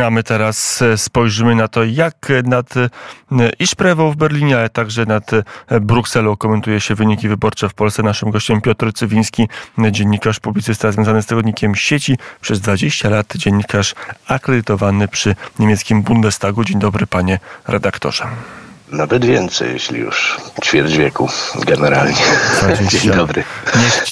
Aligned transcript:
A 0.00 0.10
my 0.10 0.22
teraz 0.22 0.82
e, 0.82 0.98
spojrzymy 0.98 1.54
na 1.54 1.68
to, 1.68 1.84
jak 1.84 2.28
nad 2.44 2.76
e, 2.76 2.88
Iszprewą 3.58 4.10
w 4.10 4.16
Berlinie, 4.16 4.58
ale 4.58 4.68
także 4.68 5.06
nad 5.06 5.30
e, 5.32 5.80
Brukselą 5.80 6.36
komentuje 6.36 6.80
się 6.80 6.94
wyniki 6.94 7.28
wyborcze 7.28 7.68
w 7.68 7.74
Polsce. 7.74 8.02
Naszym 8.02 8.30
gościem 8.30 8.60
Piotr 8.60 8.92
Cywiński, 8.92 9.48
dziennikarz, 9.90 10.40
publicysta 10.40 10.92
związany 10.92 11.22
z 11.22 11.26
tygodnikiem 11.26 11.74
sieci. 11.74 12.18
Przez 12.40 12.60
20 12.60 13.08
lat 13.08 13.36
dziennikarz 13.36 13.94
akredytowany 14.28 15.08
przy 15.08 15.34
niemieckim 15.58 16.02
Bundestagu. 16.02 16.64
Dzień 16.64 16.78
dobry, 16.78 17.06
panie 17.06 17.38
redaktorze. 17.68 18.26
Nawet 18.92 19.24
więcej, 19.24 19.72
jeśli 19.72 20.00
już 20.00 20.36
ćwierć 20.64 20.96
wieku 20.96 21.28
generalnie. 21.66 22.14
Dzień 22.90 23.10
dobry. 23.10 23.44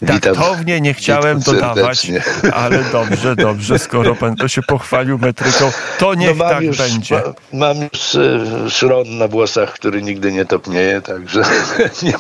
Nie, 0.02 0.20
taktownie 0.20 0.80
nie 0.80 0.94
chciałem 0.94 1.38
Witam 1.38 1.54
dodawać, 1.54 2.06
ale 2.52 2.84
dobrze, 2.84 3.36
dobrze, 3.36 3.78
skoro 3.78 4.14
pan 4.14 4.36
to 4.36 4.48
się 4.48 4.62
pochwalił 4.62 5.18
metryką, 5.18 5.72
to 5.98 6.14
niech 6.14 6.36
no 6.36 6.48
tak 6.48 6.62
już, 6.62 6.78
będzie. 6.78 7.14
Ma, 7.14 7.22
mam 7.58 7.88
już 7.92 8.14
e, 8.14 8.70
szron 8.70 9.18
na 9.18 9.28
włosach, 9.28 9.72
który 9.72 10.02
nigdy 10.02 10.32
nie 10.32 10.44
topnieje, 10.44 11.00
także 11.02 11.42
nie, 12.02 12.14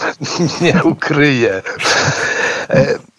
nie 0.60 0.84
ukryję. 0.84 1.62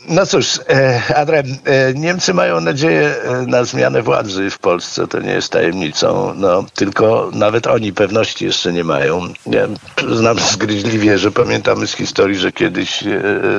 No 0.09 0.25
cóż, 0.25 0.59
e, 0.69 1.01
Adrem, 1.15 1.45
e, 1.65 1.93
Niemcy 1.93 2.33
mają 2.33 2.61
nadzieję 2.61 3.15
e, 3.23 3.45
na 3.47 3.63
zmianę 3.63 4.01
władzy 4.01 4.49
w 4.49 4.59
Polsce, 4.59 5.07
to 5.07 5.19
nie 5.19 5.31
jest 5.31 5.51
tajemnicą, 5.51 6.33
no, 6.37 6.65
tylko 6.75 7.29
nawet 7.33 7.67
oni 7.67 7.93
pewności 7.93 8.45
jeszcze 8.45 8.73
nie 8.73 8.83
mają. 8.83 9.21
Ja 9.45 9.67
znam 10.11 10.39
zgryźliwie, 10.39 11.17
że 11.17 11.31
pamiętamy 11.31 11.87
z 11.87 11.93
historii, 11.93 12.37
że 12.37 12.51
kiedyś 12.51 13.03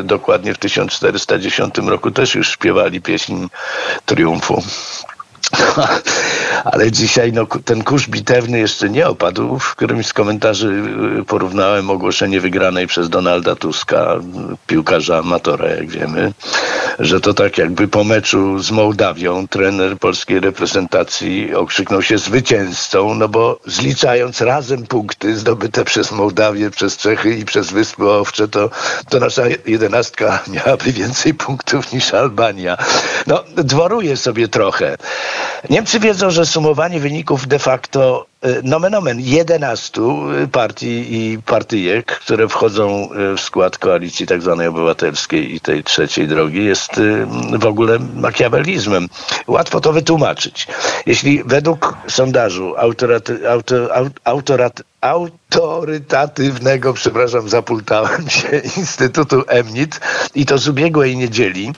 dokładnie 0.04 0.54
w 0.54 0.58
1410 0.58 1.74
roku 1.78 2.10
też 2.10 2.34
już 2.34 2.50
śpiewali 2.50 3.00
pieśń 3.00 3.46
triumfu. 4.06 4.62
Ale 6.72 6.92
dzisiaj 6.92 7.32
no, 7.32 7.46
ten 7.64 7.84
kurz 7.84 8.08
bitewny 8.08 8.58
jeszcze 8.58 8.90
nie 8.90 9.08
opadł. 9.08 9.58
W 9.58 9.74
którymś 9.74 10.06
z 10.06 10.12
komentarzy 10.12 10.82
y, 11.20 11.24
porównałem 11.24 11.90
ogłoszenie 11.90 12.40
wygranej 12.40 12.86
przez 12.86 13.08
Donalda 13.08 13.56
Tuska, 13.56 14.16
piłkarza 14.66 15.18
amatora, 15.18 15.68
jak 15.68 15.90
wiemy, 15.90 16.32
że 16.98 17.20
to 17.20 17.34
tak 17.34 17.58
jakby 17.58 17.88
po 17.88 18.04
meczu 18.04 18.58
z 18.58 18.70
Mołdawią 18.70 19.48
trener 19.48 19.98
polskiej 19.98 20.40
reprezentacji 20.40 21.54
okrzyknął 21.54 22.02
się 22.02 22.18
zwycięzcą, 22.18 23.14
no 23.14 23.28
bo 23.28 23.58
zliczając 23.66 24.40
razem 24.40 24.86
punkty 24.86 25.36
zdobyte 25.36 25.84
przez 25.84 26.12
Mołdawię, 26.12 26.70
przez 26.70 26.96
Czechy 26.96 27.34
i 27.34 27.44
przez 27.44 27.72
Wyspy 27.72 28.10
Owcze, 28.10 28.48
to, 28.48 28.70
to 29.08 29.20
nasza 29.20 29.42
jedenastka 29.66 30.42
miałaby 30.46 30.92
więcej 30.92 31.34
punktów 31.34 31.92
niż 31.92 32.14
Albania. 32.14 32.76
No, 33.26 33.44
dworuje 33.56 34.16
sobie 34.16 34.48
trochę. 34.48 34.96
Niemcy 35.70 36.00
wiedzą, 36.00 36.30
że 36.30 36.46
sumowanie 36.46 37.00
wyników 37.00 37.46
de 37.46 37.58
facto 37.58 38.26
nomen 38.62 38.94
omen 38.94 39.20
11 39.20 40.00
partii 40.52 41.06
i 41.10 41.38
partyjek, 41.42 42.06
które 42.06 42.48
wchodzą 42.48 43.08
y, 43.12 43.36
w 43.36 43.40
skład 43.40 43.78
koalicji. 43.78 44.26
Tak 44.26 44.40
obywatelskiej 44.68 45.54
i 45.54 45.60
tej 45.60 45.84
trzeciej 45.84 46.28
drogi 46.28 46.64
jest 46.64 46.98
y, 46.98 47.26
w 47.58 47.66
ogóle 47.66 47.98
makiawelizmem. 48.16 49.08
Łatwo 49.46 49.80
to 49.80 49.92
wytłumaczyć. 49.92 50.66
Jeśli 51.06 51.44
według 51.44 51.96
sondażu 52.08 52.74
autoraty, 52.76 53.50
auto, 53.50 53.88
autorat, 54.24 54.82
autorytatywnego, 55.02 56.92
przepraszam, 56.92 57.48
zapultałem 57.48 58.30
się, 58.30 58.48
Instytutu 58.78 59.42
Emnit 59.48 60.00
i 60.34 60.46
to 60.46 60.58
z 60.58 60.68
ubiegłej 60.68 61.16
niedzieli, 61.16 61.72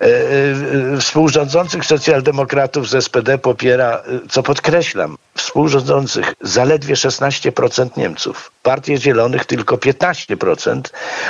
e, 0.00 0.04
e, 0.04 1.00
współrządzących 1.00 1.84
socjaldemokratów 1.84 2.88
z 2.88 3.04
SPD 3.04 3.38
popiera, 3.38 3.90
e, 3.90 4.02
co 4.28 4.42
podkreślam, 4.42 5.16
współrządzących 5.34 6.34
zaledwie 6.40 6.94
16% 6.94 7.96
Niemców. 7.96 8.50
Partię 8.62 8.96
Zielonych 8.96 9.44
tylko 9.44 9.76
15%, 9.76 10.80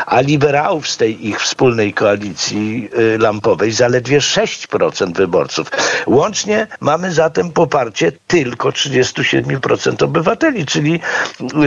a 0.06 0.20
liberałów 0.20 0.88
z 0.88 0.97
tej 0.97 1.28
ich 1.28 1.41
wspólnej 1.41 1.92
koalicji 1.92 2.91
y, 2.98 3.19
lampowej 3.19 3.72
zaledwie 3.72 4.19
6% 4.19 5.12
wyborców. 5.16 5.70
Łącznie 6.06 6.66
mamy 6.81 7.12
zatem 7.12 7.50
poparcie 7.50 8.12
tylko 8.26 8.69
37% 8.69 10.04
obywateli, 10.04 10.66
czyli 10.66 11.00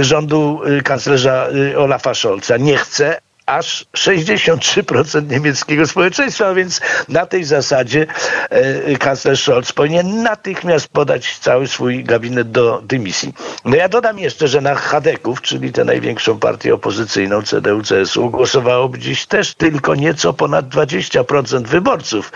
rządu 0.01 0.61
y, 0.79 0.83
kanclerza 0.83 1.47
y, 1.71 1.79
Olafa 1.79 2.13
Scholza. 2.13 2.57
Nie 2.57 2.77
chce, 2.77 3.21
aż 3.47 3.85
63% 3.97 5.29
niemieckiego 5.29 5.87
społeczeństwa, 5.87 6.53
więc 6.53 6.81
na 7.09 7.25
tej 7.25 7.43
zasadzie 7.43 8.05
e, 8.49 8.97
kanclerz 8.97 9.43
Scholz 9.43 9.71
powinien 9.71 10.23
natychmiast 10.23 10.87
podać 10.87 11.37
cały 11.37 11.67
swój 11.67 12.03
gabinet 12.03 12.51
do 12.51 12.81
dymisji. 12.85 13.33
No 13.65 13.75
ja 13.75 13.89
dodam 13.89 14.19
jeszcze, 14.19 14.47
że 14.47 14.61
na 14.61 14.75
Chadeków, 14.75 15.41
czyli 15.41 15.71
tę 15.71 15.85
największą 15.85 16.39
partię 16.39 16.73
opozycyjną 16.73 17.41
CDU-CSU, 17.41 18.31
głosowałoby 18.31 18.99
dziś 18.99 19.25
też 19.25 19.55
tylko 19.55 19.95
nieco 19.95 20.33
ponad 20.33 20.69
20% 20.69 21.67
wyborców. 21.67 22.31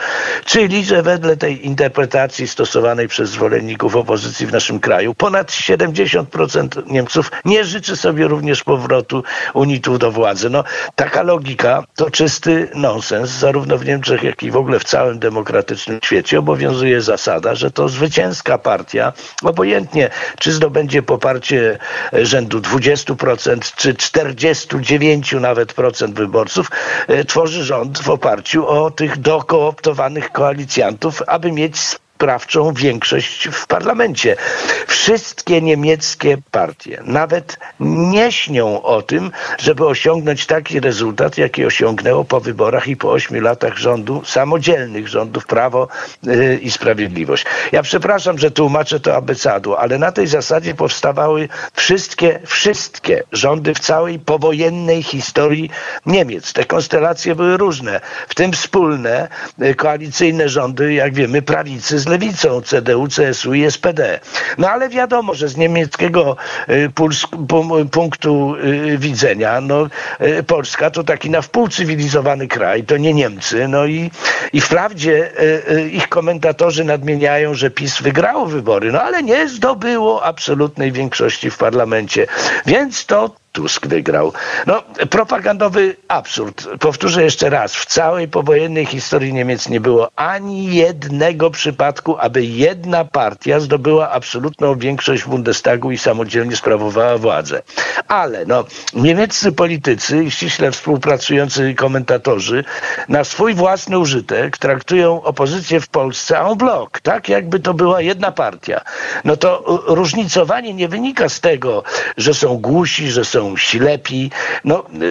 Czyli, 0.45 0.85
że 0.85 1.03
wedle 1.03 1.38
tej 1.38 1.66
interpretacji 1.66 2.47
stosowanej 2.47 3.07
przez 3.07 3.29
zwolenników 3.29 3.95
opozycji 3.95 4.47
w 4.47 4.51
naszym 4.51 4.79
kraju, 4.79 5.13
ponad 5.13 5.51
70% 5.51 6.83
Niemców 6.88 7.31
nie 7.45 7.63
życzy 7.63 7.97
sobie 7.97 8.27
również 8.27 8.63
powrotu 8.63 9.23
unitów 9.53 10.00
do 10.00 10.11
władzy. 10.11 10.50
No, 10.50 10.63
Taka 11.01 11.23
logika 11.23 11.84
to 11.95 12.12
czysty 12.12 12.69
nonsens. 12.75 13.29
Zarówno 13.29 13.78
w 13.78 13.85
Niemczech, 13.85 14.23
jak 14.23 14.44
i 14.44 14.51
w 14.51 14.56
ogóle 14.56 14.79
w 14.79 14.84
całym 14.84 15.19
demokratycznym 15.19 16.00
świecie 16.03 16.39
obowiązuje 16.39 17.01
zasada, 17.01 17.56
że 17.56 17.72
to 17.72 17.89
zwycięska 17.89 18.57
partia, 18.57 19.13
obojętnie 19.44 20.09
czy 20.39 20.51
zdobędzie 20.51 21.03
poparcie 21.03 21.78
rzędu 22.13 22.59
20% 22.59 23.75
czy 23.75 23.95
49 23.95 25.34
nawet 25.34 25.73
procent 25.73 26.16
wyborców, 26.16 26.72
e, 27.07 27.25
tworzy 27.25 27.63
rząd 27.63 28.00
w 28.00 28.09
oparciu 28.09 28.68
o 28.68 28.91
tych 28.91 29.18
dokooptowanych 29.18 30.31
koalicjantów, 30.31 31.22
aby 31.28 31.51
mieć 31.51 31.78
sprawczą 32.21 32.73
większość 32.73 33.49
w 33.51 33.67
parlamencie. 33.67 34.35
Wszystkie 34.87 35.61
niemieckie 35.61 36.37
partie 36.51 37.01
nawet 37.05 37.57
nie 37.79 38.31
śnią 38.31 38.81
o 38.81 39.01
tym, 39.01 39.31
żeby 39.57 39.87
osiągnąć 39.87 40.45
taki 40.45 40.79
rezultat, 40.79 41.37
jaki 41.37 41.65
osiągnęło 41.65 42.23
po 42.23 42.39
wyborach 42.39 42.87
i 42.87 42.97
po 42.97 43.11
ośmiu 43.11 43.41
latach 43.41 43.77
rządu, 43.77 44.21
samodzielnych 44.25 45.07
rządów 45.07 45.45
Prawo 45.45 45.87
yy, 46.23 46.59
i 46.61 46.71
Sprawiedliwość. 46.71 47.45
Ja 47.71 47.83
przepraszam, 47.83 48.38
że 48.38 48.51
tłumaczę 48.51 48.99
to 48.99 49.15
abecadło, 49.15 49.79
ale 49.79 49.97
na 49.97 50.11
tej 50.11 50.27
zasadzie 50.27 50.75
powstawały 50.75 51.49
wszystkie, 51.73 52.39
wszystkie 52.45 53.23
rządy 53.31 53.73
w 53.73 53.79
całej 53.79 54.19
powojennej 54.19 55.03
historii 55.03 55.69
Niemiec. 56.05 56.53
Te 56.53 56.65
konstelacje 56.65 57.35
były 57.35 57.57
różne, 57.57 58.01
w 58.27 58.35
tym 58.35 58.51
wspólne 58.53 59.27
yy, 59.57 59.75
koalicyjne 59.75 60.49
rządy, 60.49 60.93
jak 60.93 61.13
wiemy, 61.13 61.41
prawicy 61.41 61.99
z 61.99 62.10
lewicą, 62.11 62.61
CDU, 62.61 63.07
CSU 63.07 63.53
i 63.53 63.72
SPD. 63.72 64.19
No 64.57 64.69
ale 64.69 64.89
wiadomo, 64.89 65.33
że 65.33 65.47
z 65.47 65.57
niemieckiego 65.57 66.38
y, 66.69 66.89
punktu 67.91 68.55
y, 68.55 68.97
widzenia, 68.97 69.61
no, 69.61 69.88
y, 70.21 70.44
Polska 70.44 70.89
to 70.91 71.03
taki 71.03 71.29
na 71.29 71.41
wpół 71.41 71.67
cywilizowany 71.67 72.47
kraj, 72.47 72.83
to 72.83 72.97
nie 72.97 73.13
Niemcy. 73.13 73.67
No 73.67 73.85
i, 73.85 74.11
i 74.53 74.61
wprawdzie 74.61 75.31
ich 75.91 76.09
komentatorzy 76.09 76.83
nadmieniają, 76.83 77.53
że 77.53 77.69
PiS 77.69 78.01
wygrało 78.01 78.45
wybory, 78.45 78.91
no 78.91 79.01
ale 79.01 79.23
nie 79.23 79.50
zdobyło 79.50 80.23
absolutnej 80.23 80.91
większości 80.91 81.50
w 81.50 81.57
parlamencie. 81.57 82.27
Więc 82.66 83.05
to 83.05 83.41
Tusk 83.51 83.88
wygrał. 83.88 84.34
No, 84.67 84.84
propagandowy 85.09 85.95
absurd. 86.07 86.67
Powtórzę 86.79 87.23
jeszcze 87.23 87.50
raz. 87.50 87.75
W 87.75 87.85
całej 87.85 88.28
powojennej 88.28 88.85
historii 88.85 89.34
Niemiec 89.34 89.69
nie 89.69 89.81
było 89.81 90.12
ani 90.16 90.75
jednego 90.75 91.50
przypadku, 91.50 92.17
aby 92.19 92.45
jedna 92.45 93.06
partia 93.06 93.59
zdobyła 93.59 94.09
absolutną 94.09 94.75
większość 94.75 95.24
w 95.24 95.30
Bundestagu 95.30 95.92
i 95.92 95.98
samodzielnie 95.98 96.56
sprawowała 96.56 97.18
władzę. 97.18 97.62
Ale 98.07 98.45
no, 98.45 98.63
niemieccy 98.94 99.51
politycy 99.51 100.24
i 100.24 100.31
ściśle 100.31 100.71
współpracujący 100.71 101.75
komentatorzy 101.75 102.63
na 103.09 103.24
swój 103.24 103.53
własny 103.53 104.00
użytek 104.00 104.57
traktują 104.57 105.24
opozycję 105.24 105.80
w 105.80 105.88
Polsce 105.88 106.39
en 106.39 106.57
bloc, 106.57 106.89
tak 107.03 107.30
jakby 107.30 107.59
to 107.59 107.74
była 107.74 108.01
jedna 108.01 108.31
partia. 108.31 108.81
No 109.24 109.38
to 109.38 109.63
różnicowanie 109.88 110.74
nie 110.74 110.88
wynika 110.88 111.30
z 111.30 111.39
tego, 111.39 111.83
że 112.18 112.33
są 112.33 112.57
głusi, 112.57 113.12
że 113.12 113.25
są 113.25 113.40
są 113.41 113.57
ślepi. 113.57 114.31
No, 114.65 114.85
y, 115.01 115.05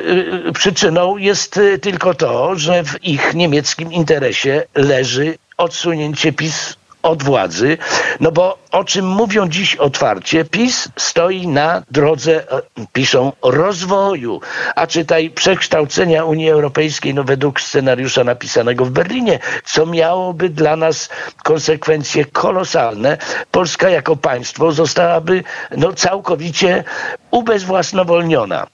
y, 0.49 0.53
przyczyną 0.53 1.17
jest 1.17 1.57
y, 1.57 1.79
tylko 1.79 2.15
to, 2.15 2.57
że 2.57 2.85
w 2.85 3.05
ich 3.05 3.35
niemieckim 3.35 3.93
interesie 3.93 4.63
leży 4.75 5.39
odsunięcie 5.57 6.33
PiS 6.33 6.77
od 7.03 7.23
władzy, 7.23 7.79
no 8.21 8.33
bo 8.33 8.59
o 8.71 8.85
czym 8.85 9.07
mówią 9.07 9.49
dziś 9.49 9.77
otwarcie, 9.77 10.45
PiS 10.45 10.89
stoi 10.97 11.47
na 11.47 11.83
drodze, 11.91 12.53
e, 12.53 12.63
piszą, 12.93 13.33
rozwoju, 13.43 14.41
a 14.77 14.87
czytaj 14.87 15.31
przekształcenia 15.31 16.25
Unii 16.25 16.51
Europejskiej, 16.51 17.15
no 17.15 17.25
według 17.25 17.61
scenariusza 17.61 18.25
napisanego 18.25 18.85
w 18.85 18.91
Berlinie, 18.91 19.39
co 19.65 19.87
miałoby 19.87 20.49
dla 20.49 20.77
nas 20.77 21.09
konsekwencje 21.45 22.25
kolosalne. 22.25 23.19
Polska 23.51 23.91
jako 23.91 24.17
państwo 24.17 24.73
zostałaby 24.73 25.45
no, 25.77 25.93
całkowicie 25.93 26.85
ubezwłasnowolniona. 27.31 28.67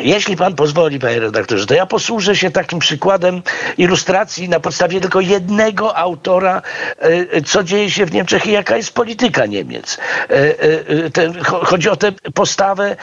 Jeśli 0.00 0.36
pan 0.36 0.54
pozwoli, 0.54 0.98
panie 0.98 1.20
redaktorze, 1.20 1.66
to 1.66 1.74
ja 1.74 1.86
posłużę 1.86 2.36
się 2.36 2.50
takim 2.50 2.78
przykładem 2.78 3.42
ilustracji 3.78 4.48
na 4.48 4.60
podstawie 4.60 5.00
tylko 5.00 5.20
jednego 5.20 5.96
autora, 5.96 6.62
e, 6.98 7.42
co 7.42 7.64
dzieje 7.64 7.90
się 7.90 8.06
w 8.06 8.12
Niemczech 8.12 8.46
i 8.46 8.52
jaka 8.52 8.76
jest 8.76 8.94
polityka 8.94 9.46
Niemiec. 9.46 9.98
E, 10.30 10.34
e, 10.34 11.42
chodzi 11.42 11.88
o 11.88 11.96
tę 11.96 12.12
postawę 12.34 12.96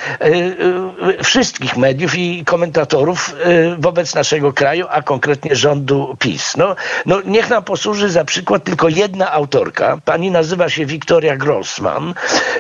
wszystkich 1.24 1.78
mediów 1.78 2.16
i 2.16 2.46
komentatorów 2.46 3.36
wobec 3.78 4.16
naszego 4.16 4.54
kraju, 4.54 4.86
a 4.90 5.02
konkretnie 5.02 5.56
rządu 5.56 6.16
PiS. 6.20 6.58
No, 6.58 6.76
no 7.06 7.22
niech 7.26 7.50
nam 7.50 7.64
posłuży 7.64 8.10
za 8.10 8.26
przykład 8.26 8.64
tylko 8.64 8.90
jedna 8.90 9.32
autorka. 9.32 9.98
Pani 10.06 10.32
nazywa 10.32 10.70
się 10.70 10.86
Wiktoria 10.86 11.38
Grossman 11.38 12.14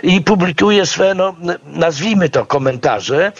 i 0.03 0.21
publikuje 0.21 0.85
swe, 0.85 1.13
no, 1.13 1.35
nazwijmy 1.65 2.29
to 2.29 2.45
komentarze, 2.45 3.31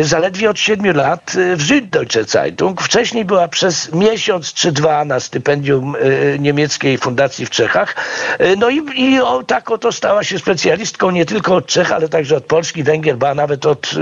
zaledwie 0.00 0.31
zaledwie 0.32 0.50
od 0.50 0.58
siedmiu 0.58 0.92
lat 0.92 1.34
y, 1.34 1.56
w 1.56 1.62
Süddeutsche 1.62 2.24
Zeitung. 2.24 2.82
Wcześniej 2.82 3.24
była 3.24 3.48
przez 3.48 3.92
miesiąc 3.92 4.52
czy 4.52 4.72
dwa 4.72 5.04
na 5.04 5.20
stypendium 5.20 5.96
y, 5.96 6.36
niemieckiej 6.40 6.98
fundacji 6.98 7.46
w 7.46 7.50
Czechach. 7.50 7.96
Y, 8.40 8.56
no 8.56 8.70
i, 8.70 8.82
i 8.94 9.20
o, 9.20 9.42
tak 9.42 9.70
oto 9.70 9.92
stała 9.92 10.24
się 10.24 10.38
specjalistką 10.38 11.10
nie 11.10 11.26
tylko 11.26 11.54
od 11.54 11.66
Czech, 11.66 11.92
ale 11.92 12.08
także 12.08 12.36
od 12.36 12.44
Polski, 12.44 12.82
Węgier, 12.82 13.16
a 13.26 13.34
nawet 13.34 13.66
od 13.66 13.94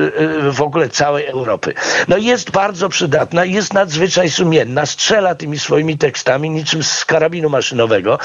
w 0.50 0.62
ogóle 0.62 0.88
całej 0.88 1.26
Europy. 1.26 1.74
No 2.08 2.16
jest 2.16 2.50
bardzo 2.50 2.88
przydatna, 2.88 3.44
jest 3.44 3.72
nadzwyczaj 3.72 4.30
sumienna, 4.30 4.86
strzela 4.86 5.34
tymi 5.34 5.58
swoimi 5.58 5.98
tekstami 5.98 6.50
niczym 6.50 6.82
z 6.82 7.04
karabinu 7.04 7.48
maszynowego. 7.48 8.18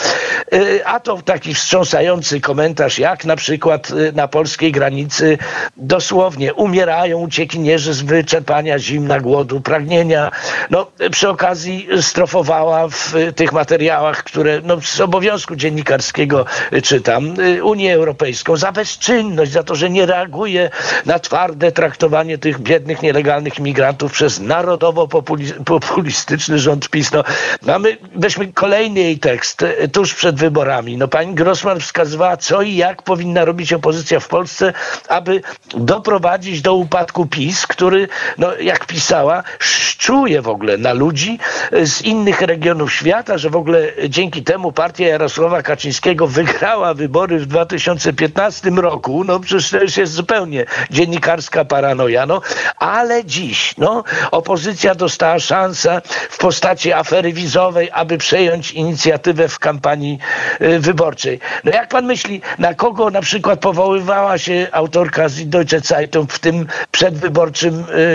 A 0.85 0.99
to 0.99 1.21
taki 1.21 1.53
wstrząsający 1.53 2.41
komentarz, 2.41 2.99
jak 2.99 3.25
na 3.25 3.35
przykład 3.35 3.91
na 4.13 4.27
polskiej 4.27 4.71
granicy 4.71 5.37
dosłownie 5.77 6.53
umierają 6.53 7.17
uciekinierzy 7.17 7.94
z 7.95 8.01
wyczerpania, 8.01 8.79
zimna, 8.79 9.19
głodu, 9.19 9.61
pragnienia. 9.61 10.31
No, 10.69 10.87
przy 11.11 11.29
okazji 11.29 11.87
strofowała 12.01 12.87
w 12.87 13.13
tych 13.35 13.53
materiałach, 13.53 14.23
które 14.23 14.61
no, 14.63 14.81
z 14.81 15.01
obowiązku 15.01 15.55
dziennikarskiego 15.55 16.45
czytam, 16.83 17.33
Unię 17.63 17.93
Europejską 17.93 18.57
za 18.57 18.71
bezczynność, 18.71 19.51
za 19.51 19.63
to, 19.63 19.75
że 19.75 19.89
nie 19.89 20.05
reaguje 20.05 20.69
na 21.05 21.19
twarde 21.19 21.71
traktowanie 21.71 22.37
tych 22.37 22.59
biednych, 22.59 23.01
nielegalnych 23.01 23.59
imigrantów 23.59 24.11
przez 24.11 24.39
narodowo-populistyczny 24.39 26.59
rząd 26.59 26.89
PiS. 26.89 27.11
No, 27.11 27.23
mamy, 27.61 27.97
weźmy 28.15 28.53
kolejny 28.53 28.99
jej 28.99 29.19
tekst 29.19 29.65
tuż 29.93 30.13
przed 30.13 30.35
wyborami. 30.35 30.97
No, 30.97 31.07
pani 31.07 31.33
Grossman 31.33 31.79
wskazywała, 31.79 32.37
co 32.37 32.61
i 32.61 32.75
jak 32.75 33.01
powinna 33.01 33.45
robić 33.45 33.73
opozycja 33.73 34.19
w 34.19 34.27
Polsce, 34.27 34.73
aby 35.09 35.41
doprowadzić 35.75 36.61
do 36.61 36.73
upadku 36.73 37.25
PiS, 37.25 37.67
który 37.67 37.84
który, 37.85 38.07
no, 38.37 38.55
jak 38.55 38.85
pisała, 38.85 39.43
szczuje 39.59 40.41
w 40.41 40.47
ogóle 40.47 40.77
na 40.77 40.93
ludzi 40.93 41.39
z 41.83 42.01
innych 42.01 42.41
regionów 42.41 42.93
świata, 42.93 43.37
że 43.37 43.49
w 43.49 43.55
ogóle 43.55 43.91
dzięki 44.09 44.43
temu 44.43 44.71
partia 44.71 45.07
Jarosława 45.07 45.61
Kaczyńskiego 45.61 46.27
wygrała 46.27 46.93
wybory 46.93 47.39
w 47.39 47.45
2015 47.45 48.69
roku. 48.69 49.23
No 49.23 49.39
przecież 49.39 49.69
to 49.69 49.81
już 49.81 49.97
jest 49.97 50.13
zupełnie 50.13 50.65
dziennikarska 50.91 51.65
paranoja. 51.65 52.25
No, 52.25 52.41
ale 52.77 53.25
dziś 53.25 53.77
no, 53.77 54.03
opozycja 54.31 54.95
dostała 54.95 55.39
szansę 55.39 56.01
w 56.29 56.37
postaci 56.37 56.93
afery 56.93 57.33
wizowej, 57.33 57.89
aby 57.93 58.17
przejąć 58.17 58.71
inicjatywę 58.71 59.47
w 59.47 59.59
kampanii 59.59 60.19
y, 60.61 60.79
wyborczej. 60.79 61.39
No 61.63 61.71
jak 61.71 61.89
pan 61.89 62.05
myśli, 62.05 62.41
na 62.59 62.73
kogo 62.73 63.09
na 63.09 63.21
przykład 63.21 63.59
powoływała 63.59 64.37
się 64.37 64.67
autorka 64.71 65.29
z 65.29 65.49
Deutsche 65.49 65.79
Zeitung 65.79 66.33
w 66.33 66.39
tym 66.39 66.67
przedwyborczym 66.91 67.64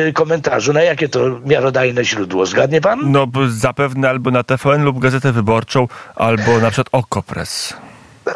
y, 0.09 0.13
komentarzu. 0.13 0.73
Na 0.73 0.83
jakie 0.83 1.09
to 1.09 1.21
miarodajne 1.45 2.05
źródło? 2.05 2.47
Zgadnie 2.47 2.81
pan? 2.81 3.13
No 3.13 3.27
zapewne 3.49 4.09
albo 4.09 4.31
na 4.31 4.43
TVN 4.43 4.85
lub 4.85 4.99
Gazetę 4.99 5.33
Wyborczą, 5.33 5.89
albo 6.17 6.59
na 6.59 6.71
przykład 6.71 6.89
Okopres. 6.93 7.75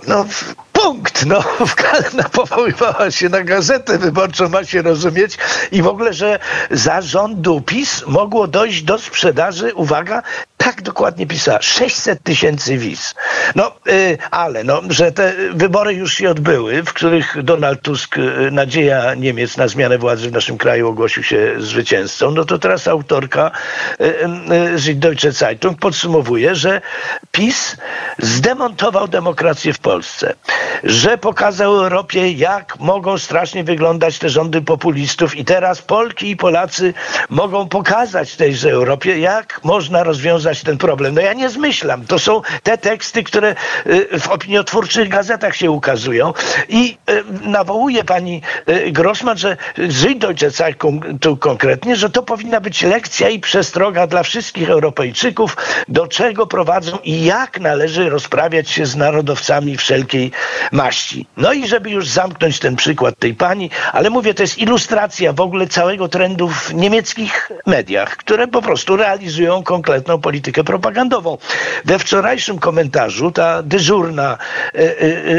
No, 0.09 0.27
punkt. 0.73 1.27
No, 1.27 1.45
Kalna 1.77 2.29
powoływała 2.29 3.11
się 3.11 3.29
na 3.29 3.43
gazetę 3.43 3.99
wyborczą, 3.99 4.49
ma 4.49 4.65
się 4.65 4.83
rozumieć. 4.83 5.39
I 5.73 5.83
w 5.83 5.87
ogóle, 5.87 6.13
że 6.13 6.39
zarządu 6.71 7.61
PiS 7.61 8.05
mogło 8.07 8.47
dojść 8.47 8.83
do 8.83 8.99
sprzedaży, 8.99 9.75
uwaga, 9.75 10.23
tak 10.65 10.83
dokładnie 10.83 11.27
pisała, 11.27 11.63
600 11.63 12.23
tysięcy 12.23 12.79
wiz. 12.79 13.15
No, 13.55 13.73
y, 13.89 14.19
ale 14.31 14.65
no, 14.65 14.83
że 14.89 15.13
te 15.13 15.33
wybory 15.55 15.95
już 15.95 16.15
się 16.15 16.31
odbyły, 16.31 16.83
w 16.83 16.93
których 16.93 17.43
Donald 17.43 17.83
Tusk, 17.83 18.19
y, 18.19 18.51
nadzieja 18.51 19.15
Niemiec 19.15 19.57
na 19.57 19.69
zmianę 19.69 19.99
władzy 19.99 20.29
w 20.29 20.33
naszym 20.33 20.59
kraju 20.59 20.89
ogłosił 20.89 21.23
się 21.23 21.55
zwycięzcą, 21.59 22.31
no 22.31 22.45
to 22.45 22.59
teraz 22.59 22.89
autorka 22.89 23.51
y, 24.01 24.79
z 24.79 24.99
Deutsche 24.99 25.33
Zeitung 25.33 25.79
podsumowuje, 25.79 26.55
że 26.55 26.81
PiS 27.33 27.77
zdemontował 28.19 29.09
demokrację 29.09 29.73
w 29.73 29.79
Polsce 29.79 30.35
że 30.85 31.19
pokazał 31.19 31.75
Europie, 31.75 32.33
jak 32.33 32.81
mogą 32.81 33.19
strasznie 33.19 33.65
wyglądać 33.65 34.19
te 34.19 34.29
rządy 34.29 34.63
populistów 34.63 35.37
i 35.37 35.45
teraz 35.45 35.83
Polki 35.83 36.31
i 36.31 36.37
Polacy 36.37 36.95
mogą 37.31 37.69
pokazać 37.69 38.37
tejże 38.37 38.71
Europie, 38.71 39.19
jak 39.19 39.61
można 39.65 40.03
rozwiązać 40.03 40.54
ten 40.63 40.79
problem. 40.79 41.15
No 41.15 41.21
ja 41.21 41.33
nie 41.33 41.49
zmyślam. 41.51 42.07
To 42.07 42.19
są 42.19 42.43
te 42.63 42.79
teksty, 42.79 43.23
które 43.25 43.55
y, 43.87 44.21
w 44.21 44.29
opiniotwórczych 44.29 45.09
gazetach 45.09 45.57
się 45.57 45.71
ukazują 45.71 46.33
i 46.69 46.97
y, 47.11 47.25
nawołuje 47.49 48.05
pani 48.05 48.43
y, 48.69 48.93
Grossman, 48.93 49.39
że 49.39 49.57
Süddeutsche 49.91 50.51
Zeitung 50.51 51.05
tu 51.21 51.37
konkretnie, 51.37 51.97
że 51.97 52.11
to 52.11 52.23
powinna 52.23 52.61
być 52.61 52.83
lekcja 52.83 53.29
i 53.29 53.41
przestroga 53.41 54.07
dla 54.07 54.23
wszystkich 54.23 54.71
Europejczyków, 54.71 55.57
do 55.89 56.07
czego 56.09 56.47
prowadzą 56.47 56.99
i 57.05 57.25
jak 57.25 57.61
należy 57.61 58.11
rozprawiać 58.11 58.71
się 58.71 58.87
z 58.87 58.97
narodowcami 58.97 59.77
wszelkiej 59.77 60.31
maści. 60.73 61.27
No 61.37 61.53
i 61.53 61.67
żeby 61.69 61.91
już 61.91 62.09
zamknąć 62.09 62.59
ten 62.59 62.77
przykład 62.77 63.19
tej 63.19 63.35
pani, 63.35 63.71
ale 63.93 64.11
mówię, 64.11 64.35
to 64.35 64.43
jest 64.43 64.59
ilustracja 64.59 65.33
w 65.33 65.41
ogóle 65.41 65.67
całego 65.67 66.09
trendu 66.09 66.49
w 66.49 66.75
niemieckich 66.75 67.51
mediach, 67.67 68.17
które 68.17 68.49
po 68.49 68.63
prostu 68.63 68.97
realizują 68.97 69.63
konkretną 69.63 70.21
politykę 70.21 70.44
propagandową. 70.53 71.39
We 71.85 71.99
wczorajszym 71.99 72.59
komentarzu 72.59 73.31
ta 73.31 73.63
dyżurna 73.63 74.39
e, 74.75 74.79
e, 74.79 74.85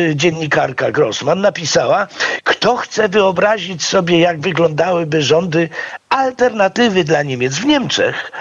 e, 0.10 0.16
dziennikarka 0.16 0.92
Grossman 0.92 1.42
napisała, 1.42 2.08
kto 2.44 2.76
chce 2.76 3.10
wyobrazić 3.10 3.86
sobie, 3.86 4.20
jak 4.20 4.40
wyglądałyby 4.40 5.22
rządy 5.22 5.70
alternatywy 6.10 7.04
dla 7.04 7.24
Niemiec 7.24 7.54
w 7.54 7.66
Niemczech, 7.66 8.32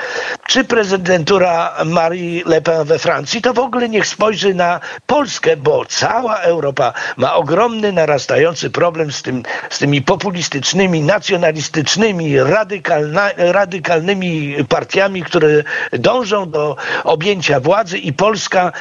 czy 0.46 0.64
prezydentura 0.64 1.74
Marie 1.84 2.42
Le 2.44 2.60
Pen 2.60 2.84
we 2.84 2.98
Francji, 2.98 3.42
to 3.42 3.54
w 3.54 3.58
ogóle 3.58 3.88
niech 3.88 4.06
spojrzy 4.06 4.54
na 4.54 4.80
Polskę, 5.06 5.56
bo 5.56 5.84
cała 5.84 6.36
Europa 6.36 6.92
ma 7.16 7.34
ogromny, 7.34 7.92
narastający 7.92 8.70
problem 8.70 9.12
z, 9.12 9.22
tym, 9.22 9.42
z 9.70 9.78
tymi 9.78 10.02
populistycznymi, 10.02 11.02
nacjonalistycznymi, 11.02 12.34
radykalnymi 13.36 14.56
partiami, 14.68 15.22
które 15.22 15.48
dążą 15.92 16.50
do 16.50 16.76
objęcia 17.04 17.60
władzy 17.60 17.98
i 17.98 18.12
Polska, 18.12 18.72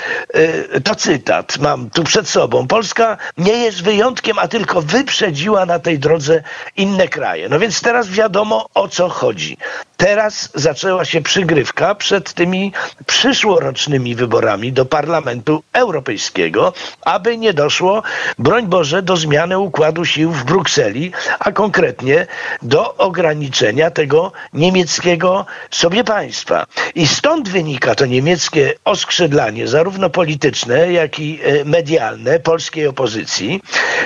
y, 0.75 0.81
to 0.81 0.95
cytat 0.95 1.57
mam 1.57 1.89
tu 1.89 2.03
przed 2.03 2.29
sobą, 2.29 2.67
Polska 2.67 3.17
nie 3.37 3.53
jest 3.53 3.83
wyjątkiem, 3.83 4.39
a 4.39 4.47
tylko 4.47 4.81
wyprzedziła 4.81 5.65
na 5.65 5.79
tej 5.79 5.99
drodze 5.99 6.43
inne 6.77 7.07
kraje. 7.07 7.49
No 7.49 7.59
więc 7.59 7.81
teraz 7.81 8.09
wiadomo 8.09 8.69
o 8.73 8.87
co 8.87 9.09
chodzi. 9.09 9.57
Teraz 9.97 10.49
zaczęła 10.55 11.05
się 11.05 11.21
przygrywka 11.53 11.95
przed 11.95 12.33
tymi 12.33 12.71
przyszłorocznymi 13.05 14.15
wyborami 14.15 14.73
do 14.73 14.85
Parlamentu 14.85 15.63
Europejskiego, 15.73 16.73
aby 17.01 17.37
nie 17.37 17.53
doszło, 17.53 18.03
broń 18.39 18.67
Boże, 18.67 19.01
do 19.01 19.17
zmiany 19.17 19.59
układu 19.59 20.05
sił 20.05 20.31
w 20.31 20.43
Brukseli, 20.43 21.11
a 21.39 21.51
konkretnie 21.51 22.27
do 22.61 22.95
ograniczenia 22.95 23.91
tego 23.91 24.31
niemieckiego 24.53 25.45
sobie 25.71 26.03
państwa. 26.03 26.65
I 26.95 27.07
stąd 27.07 27.49
wynika 27.49 27.95
to 27.95 28.05
niemieckie 28.05 28.73
oskrzydlanie, 28.85 29.67
zarówno 29.67 30.09
polityczne, 30.09 30.93
jak 30.93 31.19
i 31.19 31.39
e, 31.43 31.65
medialne 31.65 32.39
polskiej 32.39 32.87
opozycji. 32.87 33.61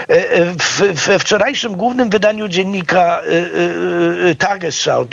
E, 0.10 0.32
e, 0.32 0.54
we 0.94 1.20
wczorajszym 1.20 1.76
głównym 1.76 2.10
wydaniu 2.10 2.48
dziennika 2.48 3.22
Tagesschau 4.38 5.08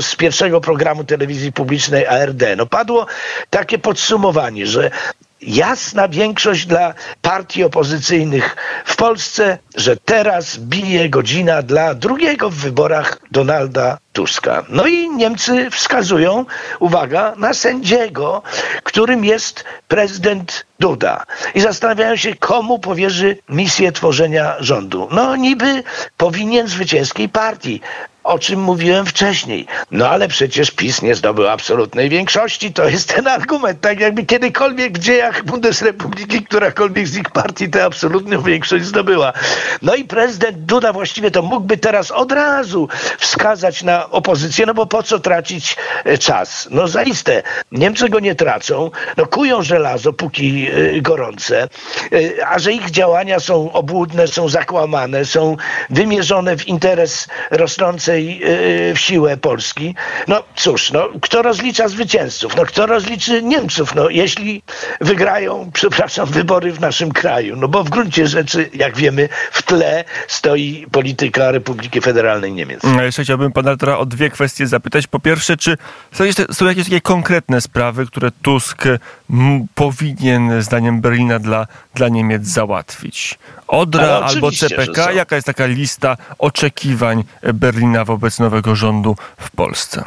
z 0.00 0.16
pierwszego 0.16 0.60
programu 0.60 1.04
telewizji 1.04 1.52
publicznej 1.52 1.73
ARD. 2.08 2.42
No 2.56 2.66
padło 2.66 3.06
takie 3.50 3.78
podsumowanie, 3.78 4.66
że 4.66 4.90
jasna 5.46 6.08
większość 6.08 6.66
dla 6.66 6.94
partii 7.22 7.64
opozycyjnych 7.64 8.56
w 8.84 8.96
Polsce, 8.96 9.58
że 9.76 9.96
teraz 9.96 10.56
bije 10.56 11.08
godzina 11.08 11.62
dla 11.62 11.94
drugiego 11.94 12.50
w 12.50 12.54
wyborach 12.54 13.18
Donalda 13.30 13.98
Tuska. 14.12 14.64
No 14.68 14.86
i 14.86 15.10
Niemcy 15.10 15.70
wskazują, 15.70 16.46
uwaga, 16.78 17.34
na 17.36 17.54
sędziego, 17.54 18.42
którym 18.82 19.24
jest 19.24 19.64
prezydent 19.88 20.66
Duda. 20.80 21.24
I 21.54 21.60
zastanawiają 21.60 22.16
się, 22.16 22.34
komu 22.36 22.78
powierzy 22.78 23.38
misję 23.48 23.92
tworzenia 23.92 24.56
rządu. 24.60 25.08
No 25.10 25.36
niby 25.36 25.82
powinien 26.16 26.68
zwycięskiej 26.68 27.28
partii 27.28 27.80
o 28.24 28.38
czym 28.38 28.60
mówiłem 28.60 29.06
wcześniej. 29.06 29.66
No 29.90 30.08
ale 30.08 30.28
przecież 30.28 30.70
PiS 30.70 31.02
nie 31.02 31.14
zdobył 31.14 31.48
absolutnej 31.48 32.08
większości. 32.08 32.72
To 32.72 32.88
jest 32.88 33.14
ten 33.14 33.26
argument. 33.26 33.80
Tak 33.80 34.00
jakby 34.00 34.26
kiedykolwiek 34.26 34.98
w 34.98 35.00
dziejach 35.00 35.44
Bundesrepubliki 35.44 36.42
którakolwiek 36.42 37.08
z 37.08 37.16
ich 37.16 37.30
partii 37.30 37.70
tę 37.70 37.84
absolutną 37.84 38.42
większość 38.42 38.84
zdobyła. 38.84 39.32
No 39.82 39.94
i 39.94 40.04
prezydent 40.04 40.58
Duda 40.58 40.92
właściwie 40.92 41.30
to 41.30 41.42
mógłby 41.42 41.76
teraz 41.76 42.10
od 42.10 42.32
razu 42.32 42.88
wskazać 43.18 43.82
na 43.82 44.10
opozycję, 44.10 44.66
no 44.66 44.74
bo 44.74 44.86
po 44.86 45.02
co 45.02 45.18
tracić 45.18 45.76
e, 46.04 46.18
czas? 46.18 46.68
No 46.70 46.88
zaiste, 46.88 47.42
Niemcy 47.72 48.08
go 48.08 48.20
nie 48.20 48.34
tracą, 48.34 48.90
no 49.16 49.26
kują 49.26 49.62
żelazo 49.62 50.12
póki 50.12 50.66
e, 50.66 51.00
gorące, 51.00 51.68
e, 52.12 52.46
a 52.48 52.58
że 52.58 52.72
ich 52.72 52.90
działania 52.90 53.40
są 53.40 53.72
obłudne, 53.72 54.28
są 54.28 54.48
zakłamane, 54.48 55.24
są 55.24 55.56
wymierzone 55.90 56.56
w 56.56 56.68
interes 56.68 57.28
rosnącej 57.50 58.13
w 58.94 58.98
siłę 58.98 59.36
Polski. 59.36 59.94
No 60.28 60.42
cóż, 60.56 60.92
no, 60.92 61.08
kto 61.20 61.42
rozlicza 61.42 61.88
zwycięzców? 61.88 62.56
No 62.56 62.64
kto 62.64 62.86
rozliczy 62.86 63.42
Niemców? 63.42 63.94
No 63.94 64.10
jeśli 64.10 64.62
wygrają, 65.00 65.70
przepraszam, 65.74 66.26
wybory 66.26 66.72
w 66.72 66.80
naszym 66.80 67.12
kraju. 67.12 67.56
No 67.56 67.68
bo 67.68 67.84
w 67.84 67.90
gruncie 67.90 68.26
rzeczy, 68.26 68.70
jak 68.74 68.96
wiemy, 68.96 69.28
w 69.52 69.62
tle 69.62 70.04
stoi 70.28 70.86
polityka 70.92 71.50
Republiki 71.50 72.00
Federalnej 72.00 72.52
Niemiec. 72.52 72.82
No, 72.82 73.02
jeszcze 73.02 73.24
chciałbym 73.24 73.52
pana 73.52 73.76
teraz 73.76 74.00
o 74.00 74.06
dwie 74.06 74.30
kwestie 74.30 74.66
zapytać. 74.66 75.06
Po 75.06 75.20
pierwsze, 75.20 75.56
czy 75.56 75.76
są, 76.52 76.66
jakieś 76.66 76.84
takie 76.84 77.00
konkretne 77.00 77.60
sprawy, 77.60 78.06
które 78.06 78.30
Tusk 78.42 78.84
powinien, 79.74 80.62
zdaniem 80.62 81.00
Berlina, 81.00 81.38
dla, 81.38 81.66
dla 81.94 82.08
Niemiec 82.08 82.46
załatwić? 82.46 83.38
Odra 83.68 84.20
albo 84.20 84.50
CPK? 84.52 85.12
Jaka 85.12 85.36
jest 85.36 85.46
taka 85.46 85.66
lista 85.66 86.16
oczekiwań 86.38 87.24
Berlina 87.54 88.03
wobec 88.04 88.38
nowego 88.38 88.74
rządu 88.74 89.16
w 89.36 89.50
Polsce? 89.50 90.04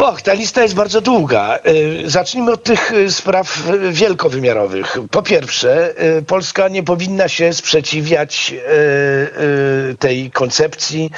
Och, 0.00 0.22
ta 0.22 0.32
lista 0.32 0.62
jest 0.62 0.74
bardzo 0.74 1.00
długa. 1.00 1.58
E, 1.58 2.10
zacznijmy 2.10 2.52
od 2.52 2.62
tych 2.62 2.92
e, 2.92 3.10
spraw 3.10 3.62
wielkowymiarowych. 3.90 4.98
Po 5.10 5.22
pierwsze, 5.22 5.96
e, 5.96 6.22
Polska 6.22 6.68
nie 6.68 6.82
powinna 6.82 7.28
się 7.28 7.52
sprzeciwiać 7.52 8.54
tej 9.98 10.30
koncepcji 10.30 11.10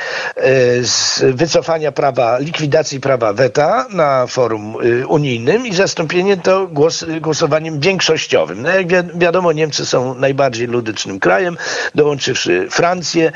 wycofania 1.23 1.93
prawa, 1.93 2.39
likwidacji 2.39 3.01
prawa 3.01 3.33
weta 3.33 3.87
na 3.91 4.27
forum 4.27 4.77
unijnym 5.09 5.67
i 5.67 5.75
zastąpienie 5.75 6.37
to 6.37 6.67
głos, 6.67 7.05
głosowaniem 7.21 7.81
większościowym. 7.81 8.62
No 8.62 8.69
jak 8.71 9.19
wiadomo, 9.19 9.53
Niemcy 9.53 9.87
są 9.87 10.15
najbardziej 10.15 10.67
ludycznym 10.67 11.21
krajem, 11.21 11.57
dołączywszy 11.95 12.67
Francję 12.71 13.33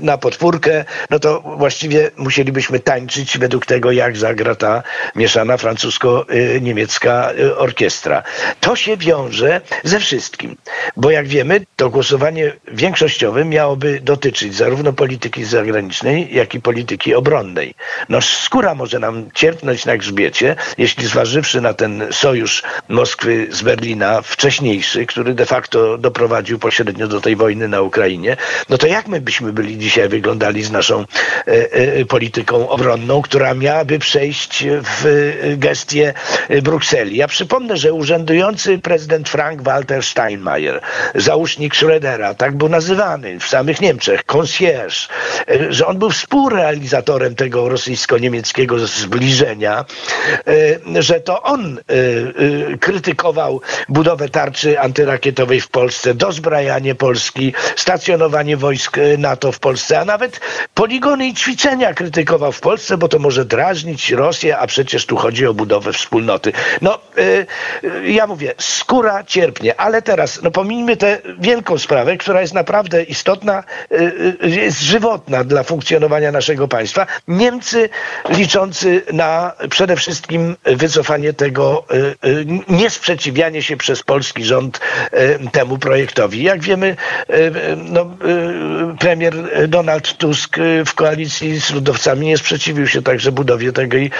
na 0.00 0.18
podpórkę, 0.18 0.84
no 1.10 1.18
to 1.18 1.40
właściwie 1.40 2.10
musielibyśmy 2.16 2.80
tańczyć 2.80 3.38
według 3.38 3.66
tego, 3.66 3.92
jak 3.92 4.16
zagra 4.16 4.55
ta 4.56 4.82
mieszana 5.14 5.56
francusko-niemiecka 5.56 7.32
y, 7.38 7.56
orkiestra. 7.56 8.22
To 8.60 8.76
się 8.76 8.96
wiąże 8.96 9.60
ze 9.84 10.00
wszystkim, 10.00 10.56
bo 10.96 11.10
jak 11.10 11.28
wiemy, 11.28 11.60
to 11.76 11.90
głosowanie 11.90 12.52
większościowe 12.72 13.44
miałoby 13.44 14.00
dotyczyć 14.02 14.54
zarówno 14.54 14.92
polityki 14.92 15.44
zagranicznej, 15.44 16.34
jak 16.34 16.54
i 16.54 16.60
polityki 16.60 17.14
obronnej. 17.14 17.74
No 18.08 18.20
skóra 18.20 18.74
może 18.74 18.98
nam 18.98 19.30
cierpnąć 19.34 19.86
na 19.86 19.96
grzbiecie, 19.96 20.56
jeśli 20.78 21.06
zważywszy 21.06 21.60
na 21.60 21.74
ten 21.74 22.06
sojusz 22.10 22.62
Moskwy 22.88 23.46
z 23.50 23.62
Berlina 23.62 24.22
wcześniejszy, 24.22 25.06
który 25.06 25.34
de 25.34 25.46
facto 25.46 25.98
doprowadził 25.98 26.58
pośrednio 26.58 27.08
do 27.08 27.20
tej 27.20 27.36
wojny 27.36 27.68
na 27.68 27.80
Ukrainie, 27.80 28.36
no 28.68 28.78
to 28.78 28.86
jak 28.86 29.08
my 29.08 29.20
byśmy 29.20 29.52
byli 29.52 29.78
dzisiaj 29.78 30.08
wyglądali 30.08 30.62
z 30.62 30.70
naszą 30.70 31.00
e, 31.00 31.72
e, 31.72 32.04
polityką 32.04 32.68
obronną, 32.68 33.22
która 33.22 33.54
miałaby 33.54 33.98
przejść 33.98 34.45
w 34.82 35.04
gestię 35.56 36.14
Brukseli. 36.62 37.16
Ja 37.16 37.28
przypomnę, 37.28 37.76
że 37.76 37.92
urzędujący 37.92 38.78
prezydent 38.78 39.28
Frank-Walter 39.28 40.02
Steinmeier, 40.02 40.80
załóżnik 41.14 41.74
Schrödera, 41.74 42.34
tak 42.34 42.56
był 42.56 42.68
nazywany 42.68 43.40
w 43.40 43.46
samych 43.48 43.80
Niemczech, 43.80 44.24
concierge, 44.24 45.08
że 45.68 45.86
on 45.86 45.98
był 45.98 46.10
współrealizatorem 46.10 47.34
tego 47.34 47.68
rosyjsko-niemieckiego 47.68 48.78
zbliżenia, 48.78 49.84
że 50.98 51.20
to 51.20 51.42
on 51.42 51.78
krytykował 52.80 53.60
budowę 53.88 54.28
tarczy 54.28 54.80
antyrakietowej 54.80 55.60
w 55.60 55.68
Polsce, 55.68 56.14
dozbrajanie 56.14 56.94
Polski, 56.94 57.52
stacjonowanie 57.76 58.56
wojsk 58.56 58.96
NATO 59.18 59.52
w 59.52 59.58
Polsce, 59.58 60.00
a 60.00 60.04
nawet 60.04 60.40
poligony 60.74 61.26
i 61.26 61.34
ćwiczenia 61.34 61.94
krytykował 61.94 62.52
w 62.52 62.60
Polsce, 62.60 62.96
bo 62.96 63.08
to 63.08 63.18
może 63.18 63.44
drażnić 63.44 64.10
Rosję, 64.26 64.58
a 64.58 64.66
przecież 64.66 65.06
tu 65.06 65.16
chodzi 65.16 65.46
o 65.46 65.54
budowę 65.54 65.92
wspólnoty. 65.92 66.52
No, 66.82 66.98
y, 67.18 67.46
y, 67.84 68.12
ja 68.12 68.26
mówię, 68.26 68.54
skóra 68.58 69.24
cierpnie, 69.24 69.80
ale 69.80 70.02
teraz, 70.02 70.42
no 70.42 70.50
pomijmy 70.50 70.96
tę 70.96 71.18
wielką 71.38 71.78
sprawę, 71.78 72.16
która 72.16 72.40
jest 72.40 72.54
naprawdę 72.54 73.02
istotna, 73.02 73.64
y, 73.92 74.48
jest 74.48 74.80
żywotna 74.80 75.44
dla 75.44 75.62
funkcjonowania 75.62 76.32
naszego 76.32 76.68
państwa. 76.68 77.06
Niemcy 77.28 77.88
liczący 78.28 79.02
na 79.12 79.52
przede 79.70 79.96
wszystkim 79.96 80.56
wycofanie 80.64 81.32
tego, 81.32 81.84
niesprzeciwianie 82.68 83.62
się 83.62 83.76
przez 83.76 84.02
polski 84.02 84.44
rząd 84.44 84.80
temu 85.52 85.78
projektowi. 85.78 86.42
Jak 86.42 86.62
wiemy, 86.62 86.96
no, 87.76 88.10
premier 88.98 89.34
Donald 89.68 90.16
Tusk 90.16 90.56
w 90.86 90.94
koalicji 90.94 91.60
z 91.60 91.70
ludowcami 91.70 92.26
nie 92.26 92.38
sprzeciwił 92.38 92.86
się 92.86 93.02
także 93.02 93.32
budowie 93.32 93.72
tej 93.72 94.10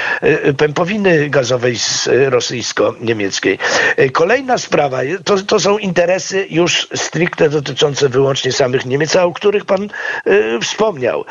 pępowiny 0.57 1.31
gazowej 1.31 1.77
rosyjsko-niemieckiej. 2.07 3.59
Y, 3.99 4.11
kolejna 4.11 4.59
sprawa, 4.59 4.99
to, 5.25 5.37
to 5.43 5.61
są 5.61 5.79
interesy 5.79 6.47
już 6.51 6.89
stricte 6.95 7.49
dotyczące 7.49 8.09
wyłącznie 8.09 8.53
samych 8.53 8.87
Niemiec, 8.87 9.17
a 9.17 9.25
o 9.25 9.33
których 9.33 9.65
pan 9.65 9.89
wspomniał 10.63 11.25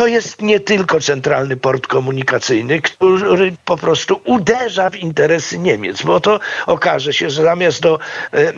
to 0.00 0.06
jest 0.06 0.42
nie 0.42 0.60
tylko 0.60 1.00
centralny 1.00 1.56
port 1.56 1.86
komunikacyjny, 1.86 2.80
który 2.82 3.52
po 3.64 3.76
prostu 3.76 4.20
uderza 4.24 4.90
w 4.90 4.96
interesy 4.96 5.58
Niemiec, 5.58 6.02
bo 6.02 6.20
to 6.20 6.40
okaże 6.66 7.12
się, 7.12 7.30
że 7.30 7.42
zamiast 7.42 7.82
do, 7.82 7.98
e, 8.32 8.36
e, 8.38 8.52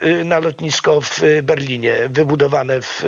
e, 0.00 0.24
na 0.24 0.38
lotnisko 0.38 1.00
w 1.00 1.20
Berlinie 1.42 1.96
wybudowane 2.10 2.82
w, 2.82 3.02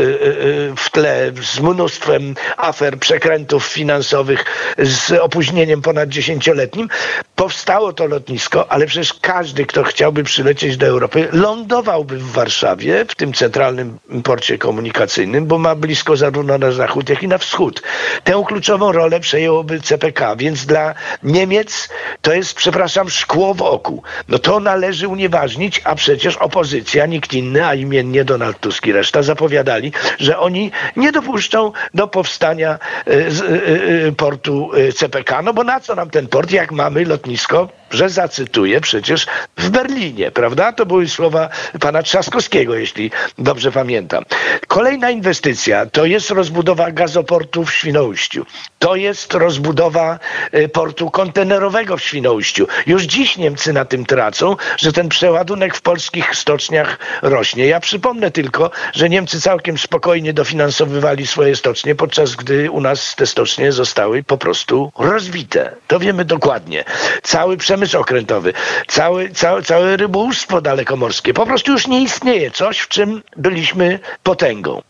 w 0.77 0.91
tle 0.91 1.33
z 1.43 1.61
mnóstwem 1.61 2.35
afer, 2.57 2.99
przekrętów 2.99 3.65
finansowych 3.65 4.45
z 4.79 5.13
opóźnieniem 5.13 5.83
ponad 5.83 6.09
dziesięcioletnim, 6.09 6.89
powstało 7.37 7.93
to 7.93 8.07
lotnisko, 8.07 8.73
ale 8.73 8.87
przecież 8.87 9.15
każdy, 9.15 9.67
kto 9.67 9.83
chciałby 9.83 10.25
przylecieć 10.25 10.77
do 10.77 10.87
Europy, 10.87 11.29
lądowałby 11.33 12.19
w 12.19 12.33
Warszawie, 12.33 13.05
w 13.09 13.15
tym 13.15 13.33
centralnym 13.33 13.99
porcie 14.25 14.59
komunikacyjnym, 14.59 15.47
bo 15.47 15.59
ma 15.59 15.75
blisko 15.75 16.17
zarówno 16.17 16.59
na 16.59 16.73
zachód, 16.73 17.09
jak 17.09 17.23
i 17.23 17.29
na 17.29 17.39
wschód. 17.39 17.83
Tę 18.25 18.45
kluczową 18.47 18.93
rolę 18.93 19.21
przejęłoby 19.21 19.81
CPK, 19.81 20.37
więc 20.37 20.67
dla 20.67 20.95
Niemiec 21.23 21.89
to 22.23 22.33
jest, 22.33 22.55
przepraszam, 22.55 23.11
szkło 23.11 23.55
w 23.55 23.63
oku. 23.63 24.03
No 24.29 24.39
to 24.39 24.61
należy 24.61 25.09
unieważnić, 25.09 25.81
a 25.85 25.95
przecież 25.95 26.37
opozycja, 26.37 27.07
nikt 27.07 27.33
inny, 27.33 27.67
a 27.67 27.75
imiennie 27.75 28.25
Donald 28.25 28.61
Tusk 28.61 28.87
i 28.87 28.93
reszta 28.93 29.23
zapowiadali, 29.23 29.93
że 30.19 30.39
oni 30.39 30.71
nie 30.97 31.13
dopuszczą 31.13 31.73
do 31.95 32.09
powstania 32.09 32.79
y, 33.09 33.13
y, 33.13 34.07
y, 34.09 34.13
portu 34.13 34.71
CPK. 34.95 35.43
No 35.43 35.55
bo 35.55 35.65
na 35.65 35.81
co 35.81 35.95
nam 35.95 36.11
ten 36.11 36.29
port, 36.29 36.51
jak 36.51 36.73
mamy 36.73 37.05
lotnisko 37.05 37.26
lotnisko 37.27 37.69
że 37.91 38.09
zacytuję 38.09 38.81
przecież 38.81 39.27
w 39.57 39.71
Berlinie, 39.71 40.31
prawda? 40.31 40.73
To 40.73 40.87
były 40.87 41.09
słowa 41.09 41.49
pana 41.81 42.03
Trzaskowskiego, 42.03 42.75
jeśli 42.75 43.11
dobrze 43.39 43.73
pamiętam. 43.73 44.25
Kolejna 44.69 45.11
inwestycja 45.11 45.87
to 45.87 46.05
jest 46.05 46.31
rozbudowa 46.31 46.91
gazoportu 46.91 47.65
w 47.65 47.75
Świnoujściu. 47.75 48.47
To 48.79 48.97
jest 48.97 49.35
rozbudowa 49.35 50.19
y, 50.55 50.69
portu 50.69 51.11
kontenerowego 51.11 51.97
w 51.97 52.03
Świnoujściu. 52.03 52.67
Już 52.87 53.03
dziś 53.03 53.37
Niemcy 53.37 53.73
na 53.73 53.85
tym 53.85 54.07
tracą, 54.07 54.57
że 54.77 54.93
ten 54.93 55.09
przeładunek 55.09 55.77
w 55.77 55.81
polskich 55.81 56.37
stoczniach 56.37 56.99
rośnie. 57.23 57.67
Ja 57.67 57.81
przypomnę 57.81 58.31
tylko, 58.31 58.71
że 58.93 59.09
Niemcy 59.09 59.41
całkiem 59.41 59.79
spokojnie 59.79 60.33
dofinansowywali 60.33 61.27
swoje 61.27 61.57
stocznie, 61.57 61.95
podczas 61.95 62.35
gdy 62.35 62.71
u 62.71 62.81
nas 62.81 63.17
te 63.17 63.27
stocznie 63.27 63.73
zostały 63.73 64.23
po 64.23 64.39
prostu 64.39 64.93
rozbite. 64.99 65.77
To 65.87 65.99
wiemy 65.99 66.25
dokładnie. 66.25 66.85
Cały 67.23 67.57
przeładunek 67.57 67.76
przemysł 67.77 67.99
okrętowy, 67.99 68.53
cały, 68.87 69.31
cały, 69.31 69.63
całe 69.63 69.97
rybołówstwo 69.97 70.61
dalekomorskie 70.61 71.35
po 71.35 71.47
prostu 71.47 71.73
już 71.73 71.87
nie 71.87 72.03
istnieje. 72.03 72.51
Coś, 72.51 72.79
w 72.79 72.89
czym 72.89 73.23
byliśmy 73.37 73.99
potęgą. 74.23 74.83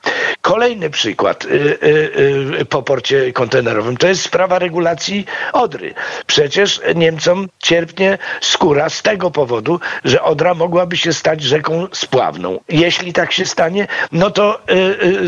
Kolejny 0.46 0.90
przykład 0.90 1.44
y, 1.44 1.48
y, 1.48 2.60
y, 2.60 2.64
po 2.64 2.82
porcie 2.82 3.32
kontenerowym 3.32 3.96
to 3.96 4.06
jest 4.06 4.22
sprawa 4.22 4.58
regulacji 4.58 5.26
Odry. 5.52 5.94
Przecież 6.26 6.80
Niemcom 6.94 7.48
cierpnie 7.62 8.18
skóra 8.40 8.88
z 8.88 9.02
tego 9.02 9.30
powodu, 9.30 9.80
że 10.04 10.22
Odra 10.22 10.54
mogłaby 10.54 10.96
się 10.96 11.12
stać 11.12 11.42
rzeką 11.42 11.86
spławną. 11.92 12.60
Jeśli 12.68 13.12
tak 13.12 13.32
się 13.32 13.44
stanie, 13.44 13.86
no 14.12 14.30
to 14.30 14.60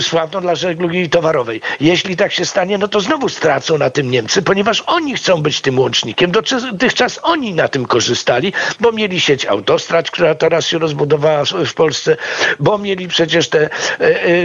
sławną 0.01 0.41
dla 0.41 0.55
żeglugi 0.55 1.11
towarowej. 1.11 1.61
Jeśli 1.81 2.17
tak 2.17 2.33
się 2.33 2.45
stanie, 2.45 2.79
no 2.79 2.89
to 2.89 3.01
znowu 3.01 3.29
stracą 3.29 3.79
na 3.79 3.91
tym 3.91 4.11
Niemcy, 4.11 4.43
ponieważ 4.43 4.83
oni 4.87 5.15
chcą 5.15 5.43
być 5.43 5.61
tym 5.61 5.79
łącznikiem. 5.79 6.31
Dotychczas 6.31 7.21
oni 7.23 7.55
na 7.55 7.69
tym 7.69 7.87
korzystali, 7.87 8.53
bo 8.81 8.93
mieli 8.93 9.21
sieć 9.21 9.47
autostrad, 9.47 10.11
która 10.11 10.35
teraz 10.35 10.67
się 10.67 10.79
rozbudowała 10.79 11.45
w 11.45 11.75
Polsce, 11.75 12.17
bo 12.61 12.79
mieli 12.79 13.09
przecież 13.09 13.49
te 13.49 13.71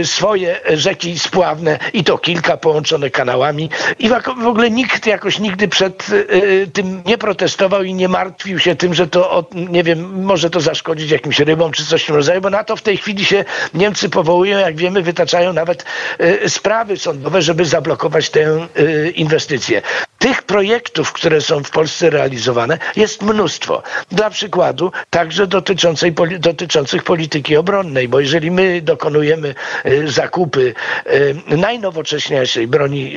swoje 0.04 0.63
rzeki 0.70 1.18
spławne 1.18 1.78
i 1.92 2.04
to 2.04 2.18
kilka 2.18 2.56
połączone 2.56 3.10
kanałami 3.10 3.70
i 3.98 4.08
w 4.42 4.46
ogóle 4.46 4.70
nikt 4.70 5.06
jakoś 5.06 5.38
nigdy 5.38 5.68
przed 5.68 6.08
y, 6.10 6.70
tym 6.72 7.02
nie 7.06 7.18
protestował 7.18 7.82
i 7.82 7.94
nie 7.94 8.08
martwił 8.08 8.58
się 8.58 8.76
tym, 8.76 8.94
że 8.94 9.06
to, 9.06 9.44
nie 9.54 9.82
wiem, 9.82 10.24
może 10.24 10.50
to 10.50 10.60
zaszkodzić 10.60 11.10
jakimś 11.10 11.40
rybom 11.40 11.72
czy 11.72 11.86
coś 11.86 12.02
w 12.02 12.06
tym 12.06 12.16
rodzaju, 12.16 12.40
bo 12.40 12.50
na 12.50 12.64
to 12.64 12.76
w 12.76 12.82
tej 12.82 12.96
chwili 12.96 13.24
się 13.24 13.44
Niemcy 13.74 14.08
powołują, 14.08 14.58
jak 14.58 14.76
wiemy, 14.76 15.02
wytaczają 15.02 15.52
nawet 15.52 15.84
y, 16.20 16.48
sprawy 16.48 16.96
sądowe, 16.96 17.42
żeby 17.42 17.64
zablokować 17.64 18.30
tę 18.30 18.68
y, 18.78 19.12
inwestycję. 19.16 19.82
Tych 20.24 20.42
projektów, 20.42 21.12
które 21.12 21.40
są 21.40 21.64
w 21.64 21.70
Polsce 21.70 22.10
realizowane, 22.10 22.78
jest 22.96 23.22
mnóstwo. 23.22 23.82
Dla 24.12 24.30
przykładu, 24.30 24.92
także 25.10 25.46
dotyczącej, 25.46 26.14
dotyczących 26.38 27.02
polityki 27.02 27.56
obronnej, 27.56 28.08
bo 28.08 28.20
jeżeli 28.20 28.50
my 28.50 28.82
dokonujemy 28.82 29.54
zakupy 30.06 30.74
E, 31.50 31.56
najnowocześniejszej 31.56 32.66
broni 32.66 33.14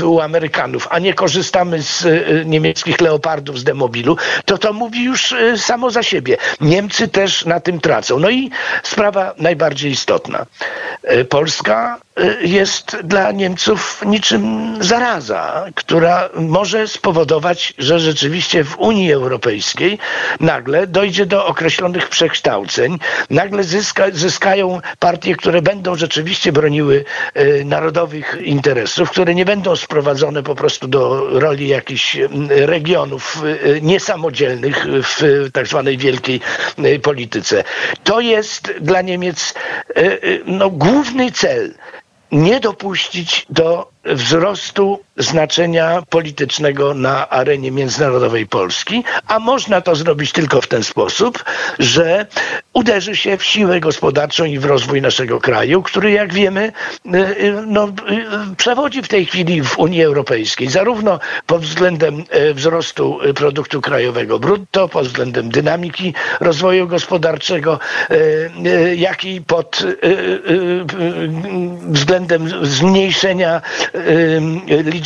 e, 0.00 0.06
u 0.06 0.20
Amerykanów, 0.20 0.88
a 0.90 0.98
nie 0.98 1.14
korzystamy 1.14 1.82
z 1.82 2.06
niemieckich 2.46 3.00
leopardów 3.00 3.58
z 3.58 3.64
demobilu, 3.64 4.16
to 4.44 4.58
to 4.58 4.72
mówi 4.72 5.04
już 5.04 5.34
samo 5.56 5.90
za 5.90 6.02
siebie. 6.02 6.36
Niemcy 6.60 7.08
też 7.08 7.44
na 7.44 7.60
tym 7.60 7.80
tracą. 7.80 8.18
No 8.18 8.30
i 8.30 8.50
sprawa 8.82 9.34
najbardziej 9.38 9.92
istotna. 9.92 10.46
Polska 11.28 11.98
jest 12.40 12.96
dla 13.04 13.32
Niemców 13.32 14.02
niczym 14.06 14.74
zaraza, 14.80 15.64
która 15.74 16.15
może 16.34 16.88
spowodować, 16.88 17.74
że 17.78 18.00
rzeczywiście 18.00 18.64
w 18.64 18.78
Unii 18.78 19.12
Europejskiej 19.12 19.98
nagle 20.40 20.86
dojdzie 20.86 21.26
do 21.26 21.46
określonych 21.46 22.08
przekształceń, 22.08 22.98
nagle 23.30 23.64
zyska, 23.64 24.04
zyskają 24.12 24.80
partie, 24.98 25.36
które 25.36 25.62
będą 25.62 25.96
rzeczywiście 25.96 26.52
broniły 26.52 27.04
e, 27.34 27.64
narodowych 27.64 28.38
interesów, 28.40 29.10
które 29.10 29.34
nie 29.34 29.44
będą 29.44 29.76
sprowadzone 29.76 30.42
po 30.42 30.54
prostu 30.54 30.88
do 30.88 31.26
roli 31.40 31.68
jakichś 31.68 32.16
regionów 32.48 33.42
e, 33.76 33.80
niesamodzielnych 33.80 34.86
w 34.88 35.48
tak 35.52 35.66
zwanej 35.66 35.98
wielkiej 35.98 36.40
e, 36.78 36.98
polityce. 36.98 37.64
To 38.04 38.20
jest 38.20 38.72
dla 38.80 39.02
Niemiec 39.02 39.54
no, 40.46 40.70
główny 40.70 41.32
cel 41.32 41.74
nie 42.32 42.60
dopuścić 42.60 43.46
do 43.50 43.90
wzrostu 44.04 45.00
znaczenia 45.16 46.02
politycznego 46.10 46.94
na 46.94 47.28
arenie 47.28 47.70
międzynarodowej 47.70 48.46
Polski, 48.46 49.04
a 49.26 49.38
można 49.38 49.80
to 49.80 49.96
zrobić 49.96 50.32
tylko 50.32 50.60
w 50.60 50.66
ten 50.66 50.84
sposób, 50.84 51.44
że 51.78 52.26
uderzy 52.72 53.16
się 53.16 53.36
w 53.36 53.44
siłę 53.44 53.80
gospodarczą 53.80 54.44
i 54.44 54.58
w 54.58 54.64
rozwój 54.64 55.02
naszego 55.02 55.40
kraju, 55.40 55.82
który 55.82 56.10
jak 56.10 56.34
wiemy 56.34 56.72
y, 57.06 57.18
y, 57.18 57.54
no, 57.66 57.88
y, 57.88 58.56
przewodzi 58.56 59.02
w 59.02 59.08
tej 59.08 59.26
chwili 59.26 59.62
w 59.62 59.78
Unii 59.78 60.02
Europejskiej, 60.02 60.68
zarówno 60.68 61.18
pod 61.46 61.62
względem 61.62 62.24
wzrostu 62.54 63.18
produktu 63.34 63.80
krajowego 63.80 64.38
brutto, 64.38 64.88
pod 64.88 65.06
względem 65.06 65.48
dynamiki 65.48 66.14
rozwoju 66.40 66.88
gospodarczego, 66.88 67.78
jak 68.96 69.24
i 69.24 69.40
pod 69.40 69.84
względem 71.88 72.66
zmniejszenia 72.66 73.62
liczby 74.68 75.05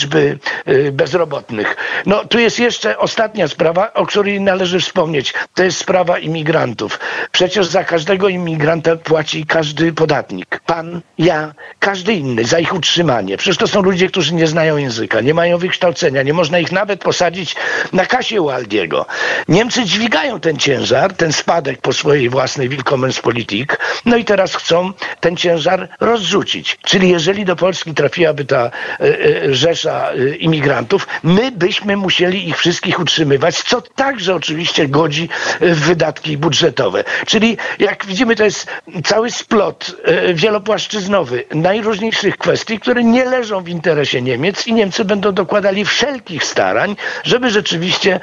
y, 0.68 0.92
bezrobotnych. 0.92 1.76
No 2.06 2.24
tu 2.24 2.38
jest 2.38 2.58
jeszcze 2.58 2.98
ostatnia 2.98 3.48
sprawa, 3.48 3.92
o 3.92 4.06
której 4.06 4.40
należy 4.40 4.80
wspomnieć. 4.80 5.34
To 5.54 5.62
jest 5.62 5.78
sprawa 5.78 6.18
imigrantów. 6.18 7.00
Przecież 7.32 7.66
za 7.66 7.84
każdego 7.84 8.28
imigranta 8.28 8.96
płaci 8.96 9.46
każdy 9.46 9.92
podatnik. 9.92 10.60
Pan, 10.66 11.00
ja, 11.18 11.54
każdy 11.78 12.12
inny 12.12 12.44
za 12.44 12.58
ich 12.58 12.74
utrzymanie. 12.74 13.36
Przecież 13.36 13.56
to 13.56 13.66
są 13.66 13.82
ludzie, 13.82 14.08
którzy 14.08 14.34
nie 14.34 14.46
znają 14.46 14.76
języka, 14.76 15.20
nie 15.20 15.34
mają 15.34 15.58
wykształcenia, 15.58 16.22
nie 16.22 16.32
można 16.32 16.58
ich 16.58 16.72
nawet 16.72 17.00
posadzić 17.00 17.56
na 17.92 18.06
kasie 18.06 18.44
Waldiego. 18.44 19.06
Niemcy 19.48 19.84
dźwigają 19.84 20.40
ten 20.40 20.56
ciężar, 20.56 21.12
ten 21.12 21.32
spadek 21.32 21.80
po 21.80 21.92
swojej 21.92 22.28
własnej 22.28 22.68
Willkommenspolitik, 22.68 23.78
no 24.04 24.16
i 24.16 24.24
teraz 24.24 24.54
chcą 24.54 24.92
ten 25.20 25.36
ciężar 25.36 25.88
rozrzucić. 26.00 26.78
Czyli 26.84 27.08
jeżeli 27.08 27.44
do 27.44 27.56
Polski 27.56 27.94
trafiłaby 27.94 28.44
ta 28.44 28.70
E, 29.00 29.44
e, 29.46 29.54
rzesza 29.54 29.89
e, 29.90 30.36
imigrantów, 30.36 31.08
my 31.22 31.52
byśmy 31.52 31.96
musieli 31.96 32.48
ich 32.48 32.58
wszystkich 32.58 33.00
utrzymywać, 33.00 33.62
co 33.62 33.82
także 33.82 34.34
oczywiście 34.34 34.88
godzi 34.88 35.28
w 35.60 35.80
wydatki 35.80 36.36
budżetowe. 36.36 37.04
Czyli 37.26 37.56
jak 37.78 38.06
widzimy, 38.06 38.36
to 38.36 38.44
jest 38.44 38.66
cały 39.04 39.30
splot 39.30 39.96
wielopłaszczyznowy 40.34 41.44
najróżniejszych 41.54 42.38
kwestii, 42.38 42.78
które 42.78 43.04
nie 43.04 43.24
leżą 43.24 43.62
w 43.62 43.68
interesie 43.68 44.22
Niemiec 44.22 44.66
i 44.66 44.72
Niemcy 44.72 45.04
będą 45.04 45.32
dokładali 45.32 45.84
wszelkich 45.84 46.44
starań, 46.44 46.96
żeby 47.24 47.50
rzeczywiście 47.50 48.20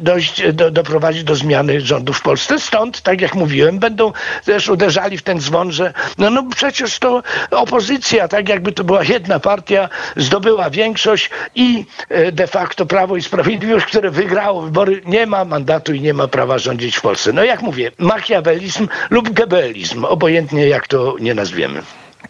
dojść, 0.00 0.52
do, 0.52 0.70
doprowadzić 0.70 1.24
do 1.24 1.34
zmiany 1.34 1.80
rządu 1.80 2.12
w 2.12 2.22
Polsce. 2.22 2.58
Stąd, 2.58 3.00
tak 3.00 3.20
jak 3.20 3.34
mówiłem, 3.34 3.78
będą 3.78 4.12
też 4.44 4.68
uderzali 4.68 5.18
w 5.18 5.22
ten 5.22 5.40
dzwon, 5.40 5.72
że 5.72 5.92
no, 6.18 6.30
no 6.30 6.44
przecież 6.56 6.98
to 6.98 7.22
opozycja, 7.50 8.28
tak 8.28 8.48
jakby 8.48 8.72
to 8.72 8.84
była 8.84 9.04
jedna 9.04 9.40
partia, 9.40 9.88
zdobyła 10.16 10.70
większość 10.78 11.30
i 11.54 11.84
e, 12.08 12.32
de 12.32 12.46
facto 12.46 12.86
Prawo 12.86 13.16
i 13.16 13.22
Sprawiedliwość, 13.22 13.86
które 13.86 14.10
wygrało 14.10 14.62
wybory, 14.62 15.02
nie 15.06 15.26
ma 15.26 15.44
mandatu 15.44 15.94
i 15.94 16.00
nie 16.00 16.14
ma 16.14 16.28
prawa 16.28 16.58
rządzić 16.58 16.96
w 16.96 17.00
Polsce. 17.00 17.32
No 17.32 17.44
jak 17.44 17.62
mówię, 17.62 17.90
machiawelizm 17.98 18.88
lub 19.10 19.30
gebelizm, 19.30 20.04
obojętnie 20.04 20.68
jak 20.68 20.88
to 20.88 21.16
nie 21.20 21.34
nazwiemy. 21.34 21.82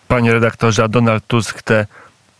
Panie 0.08 0.32
redaktorze, 0.32 0.84
a 0.84 0.88
Donald 0.88 1.26
Tusk 1.26 1.62
te 1.62 1.86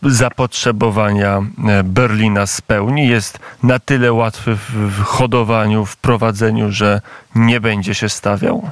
zapotrzebowania 0.03 1.31
e, 1.37 1.83
Berlina 1.83 2.47
spełni? 2.47 3.07
Jest 3.07 3.39
na 3.63 3.79
tyle 3.79 4.13
łatwy 4.13 4.55
w 4.71 5.03
hodowaniu, 5.03 5.85
w 5.85 5.97
prowadzeniu, 5.97 6.71
że 6.71 7.01
nie 7.35 7.61
będzie 7.61 7.93
się 7.93 8.09
stawiał? 8.09 8.69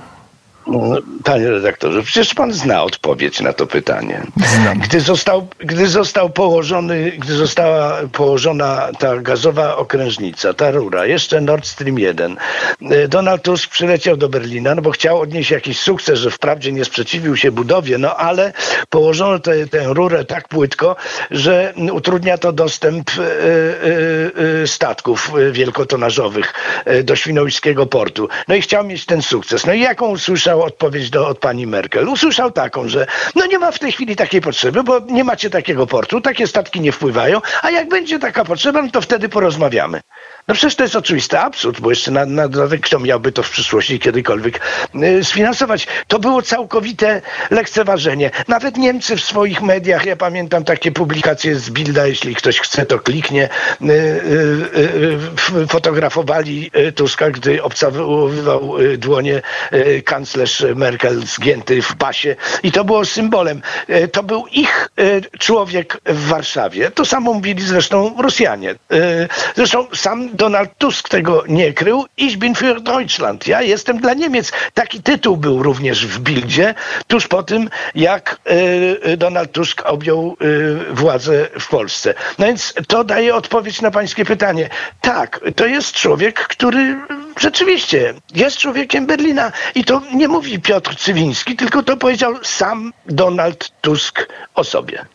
Panie 1.23 1.49
redaktorze, 1.49 2.03
przecież 2.03 2.33
pan 2.33 2.53
zna 2.53 2.83
odpowiedź 2.83 3.41
na 3.41 3.53
to 3.53 3.67
pytanie. 3.67 4.21
Znam. 4.61 4.79
Gdy 4.79 4.99
został, 4.99 5.47
gdy 5.59 5.87
został 5.87 6.29
położony, 6.29 7.11
gdy 7.17 7.33
została 7.33 7.97
położona 8.11 8.89
ta 8.99 9.17
gazowa 9.17 9.77
okrężnica, 9.77 10.53
ta 10.53 10.71
rura, 10.71 11.05
jeszcze 11.05 11.41
Nord 11.41 11.67
Stream 11.67 11.99
1, 11.99 12.37
e, 12.81 13.07
Donald 13.07 13.41
Tusk 13.41 13.69
przyleciał 13.69 14.17
do 14.17 14.29
Berlina, 14.29 14.75
no 14.75 14.81
bo 14.81 14.91
chciał 14.91 15.21
odnieść 15.21 15.51
jakiś 15.51 15.79
sukces, 15.79 16.19
że 16.19 16.31
wprawdzie 16.31 16.71
nie 16.71 16.85
sprzeciwił 16.85 17.37
się 17.37 17.51
budowie, 17.51 17.97
no 17.97 18.15
ale 18.15 18.53
położono 18.89 19.39
tę, 19.39 19.67
tę 19.67 19.83
rurę 19.85 20.25
tak 20.25 20.47
płytko, 20.47 20.95
że 21.31 21.73
utrudnia 21.91 22.37
to 22.37 22.51
dostęp 22.51 23.09
e, 23.09 23.23
e, 24.63 24.67
statków 24.67 25.31
wielkotonażowych 25.51 26.53
do 27.03 27.15
Świnoujskiego 27.15 27.85
portu. 27.85 28.29
No 28.47 28.55
i 28.55 28.61
chciał 28.61 28.83
mieć 28.83 29.05
ten 29.05 29.21
sukces. 29.21 29.65
No 29.65 29.73
i 29.73 29.81
jaką 29.81 30.07
usłyszał 30.07 30.56
usłyszał 30.57 30.61
odpowiedź 30.63 31.09
do, 31.09 31.27
od 31.27 31.39
pani 31.39 31.67
Merkel. 31.67 32.09
Usłyszał 32.09 32.51
taką, 32.51 32.87
że 32.87 33.07
no 33.35 33.45
nie 33.45 33.59
ma 33.59 33.71
w 33.71 33.79
tej 33.79 33.91
chwili 33.91 34.15
takiej 34.15 34.41
potrzeby, 34.41 34.83
bo 34.83 34.99
nie 34.99 35.23
macie 35.23 35.49
takiego 35.49 35.87
portu, 35.87 36.21
takie 36.21 36.47
statki 36.47 36.81
nie 36.81 36.91
wpływają, 36.91 37.41
a 37.61 37.71
jak 37.71 37.89
będzie 37.89 38.19
taka 38.19 38.45
potrzeba, 38.45 38.81
no 38.81 38.91
to 38.91 39.01
wtedy 39.01 39.29
porozmawiamy. 39.29 40.01
No 40.47 40.53
przecież 40.53 40.75
to 40.75 40.83
jest 40.83 40.95
oczywisty 40.95 41.39
absurd, 41.39 41.81
bo 41.81 41.89
jeszcze 41.89 42.11
na, 42.11 42.25
na 42.25 42.47
dodatek 42.47 42.81
kto 42.81 42.99
miałby 42.99 43.31
to 43.31 43.43
w 43.43 43.49
przyszłości 43.49 43.99
kiedykolwiek 43.99 44.61
y, 44.95 45.23
sfinansować. 45.23 45.87
To 46.07 46.19
było 46.19 46.41
całkowite 46.41 47.21
lekceważenie. 47.51 48.31
Nawet 48.47 48.77
Niemcy 48.77 49.15
w 49.15 49.23
swoich 49.23 49.61
mediach, 49.61 50.05
ja 50.05 50.15
pamiętam 50.15 50.63
takie 50.63 50.91
publikacje 50.91 51.55
z 51.55 51.69
Bilda, 51.69 52.07
jeśli 52.07 52.35
ktoś 52.35 52.59
chce, 52.59 52.85
to 52.85 52.99
kliknie, 52.99 53.49
y, 53.81 53.85
y, 55.61 55.67
fotografowali 55.67 56.71
Tuska, 56.95 57.31
gdy 57.31 57.63
obcałowywał 57.63 58.75
dłonie 58.97 59.41
kanclerz 60.05 60.65
Merkel 60.75 61.25
zgięty 61.25 61.81
w 61.81 61.95
pasie 61.95 62.35
i 62.63 62.71
to 62.71 62.83
było 62.83 63.05
symbolem. 63.05 63.61
To 64.11 64.23
był 64.23 64.47
ich 64.47 64.89
człowiek 65.39 65.97
w 66.05 66.27
Warszawie. 66.27 66.91
To 66.91 67.05
samo 67.05 67.33
mówili 67.33 67.63
zresztą 67.63 68.15
Rosjanie. 68.21 68.75
Zresztą 69.55 69.87
sam 69.95 70.36
Donald 70.37 70.69
Tusk 70.77 71.09
tego 71.09 71.43
nie 71.47 71.73
krył. 71.73 72.05
Ich 72.17 72.37
bin 72.37 72.55
für 72.55 72.81
Deutschland. 72.81 73.47
Ja 73.47 73.61
jestem 73.61 73.97
dla 73.97 74.13
Niemiec. 74.13 74.51
Taki 74.73 75.03
tytuł 75.03 75.37
był 75.37 75.63
również 75.63 76.07
w 76.07 76.19
Bildzie, 76.19 76.75
tuż 77.07 77.27
po 77.27 77.43
tym, 77.43 77.69
jak 77.95 78.39
y, 79.11 79.17
Donald 79.17 79.51
Tusk 79.51 79.83
objął 79.85 80.37
y, 80.41 80.93
władzę 80.93 81.47
w 81.59 81.67
Polsce. 81.67 82.13
No 82.39 82.45
więc 82.45 82.73
to 82.87 83.03
daje 83.03 83.35
odpowiedź 83.35 83.81
na 83.81 83.91
pańskie 83.91 84.25
pytanie. 84.25 84.69
Tak, 85.01 85.39
to 85.55 85.65
jest 85.65 85.93
człowiek, 85.93 86.39
który 86.39 86.95
rzeczywiście 87.39 88.13
jest 88.35 88.57
człowiekiem 88.57 89.05
Berlina. 89.05 89.51
I 89.75 89.83
to 89.83 90.01
nie 90.13 90.27
mówi 90.27 90.59
Piotr 90.59 90.95
Cywiński, 90.95 91.55
tylko 91.55 91.83
to 91.83 91.97
powiedział 91.97 92.33
sam 92.43 92.93
Donald 93.05 93.71
Tusk 93.81 94.27
o 94.55 94.63
sobie. 94.63 95.05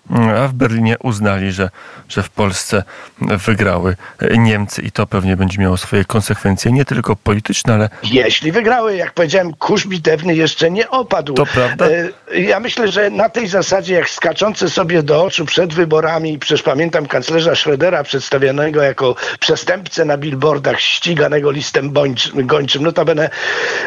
A 0.44 0.48
w 0.48 0.52
Berlinie 0.52 0.96
uznali, 1.02 1.52
że, 1.52 1.70
że 2.08 2.22
w 2.22 2.30
Polsce 2.30 2.82
wygrały 3.20 3.96
Niemcy 4.38 4.82
i 4.82 4.92
to 4.92 5.06
pewnie 5.06 5.36
będzie 5.36 5.58
miało 5.58 5.76
swoje 5.76 6.04
konsekwencje, 6.04 6.72
nie 6.72 6.84
tylko 6.84 7.16
polityczne, 7.16 7.74
ale... 7.74 7.88
Jeśli 8.02 8.52
wygrały, 8.52 8.96
jak 8.96 9.12
powiedziałem, 9.12 9.54
kurz 9.54 9.86
bitewny 9.86 10.34
jeszcze 10.34 10.70
nie 10.70 10.90
opadł. 10.90 11.34
To 11.34 11.46
prawda. 11.46 11.86
E, 11.86 12.40
Ja 12.40 12.60
myślę, 12.60 12.88
że 12.88 13.10
na 13.10 13.28
tej 13.28 13.48
zasadzie, 13.48 13.94
jak 13.94 14.10
skaczący 14.10 14.70
sobie 14.70 15.02
do 15.02 15.24
oczu 15.24 15.44
przed 15.44 15.74
wyborami, 15.74 16.38
przecież 16.38 16.62
pamiętam 16.62 17.06
kanclerza 17.06 17.52
Schrödera 17.52 18.02
przedstawianego 18.04 18.82
jako 18.82 19.14
przestępcę 19.40 20.04
na 20.04 20.16
billboardach, 20.16 20.80
ściganego 20.80 21.50
listem 21.50 21.90
bończym, 21.90 22.11
gończym, 22.34 22.82
notabene 22.82 23.30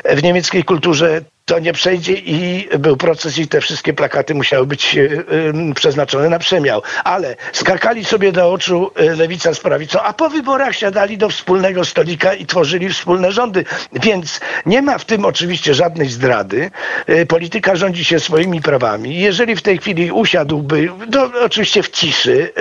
w 0.06 0.24
niemieckiej 0.24 0.64
kulturze 0.64 1.22
to 1.46 1.60
nie 1.60 1.74
przejdzie 1.74 2.14
i 2.14 2.70
był 2.80 2.98
proces 2.98 3.38
i 3.38 3.48
te 3.48 3.62
wszystkie 3.62 3.94
plakaty 3.94 4.36
musiały 4.36 4.66
być 4.66 4.98
e, 4.98 5.74
przeznaczone 5.76 6.30
na 6.30 6.40
przemiał. 6.40 6.82
Ale 7.04 7.36
skakali 7.54 8.06
sobie 8.06 8.32
do 8.32 8.52
oczu 8.52 8.92
e, 8.96 9.16
lewica 9.16 9.54
z 9.54 9.60
prawicą, 9.60 10.02
a 10.02 10.14
po 10.14 10.30
wyborach 10.30 10.76
siadali 10.76 11.18
do 11.18 11.30
wspólnego 11.30 11.86
stolika 11.86 12.34
i 12.34 12.46
tworzyli 12.46 12.90
wspólne 12.90 13.32
rządy. 13.32 13.66
Więc 13.94 14.40
nie 14.66 14.82
ma 14.82 14.98
w 14.98 15.06
tym 15.06 15.26
oczywiście 15.26 15.74
żadnej 15.74 16.10
zdrady. 16.10 16.72
E, 17.08 17.26
Polityka 17.26 17.76
rządzi 17.76 18.06
się 18.06 18.20
swoimi 18.20 18.62
prawami. 18.62 19.20
Jeżeli 19.20 19.56
w 19.56 19.62
tej 19.62 19.78
chwili 19.78 20.12
usiadłby, 20.12 20.90
to 21.12 21.32
oczywiście 21.42 21.84
w 21.84 21.90
ciszy, 21.90 22.54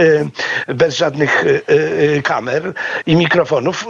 bez 0.69 0.97
żadnych 0.97 1.45
kamer 2.25 2.73
i 3.07 3.17
mikrofonów, 3.17 3.87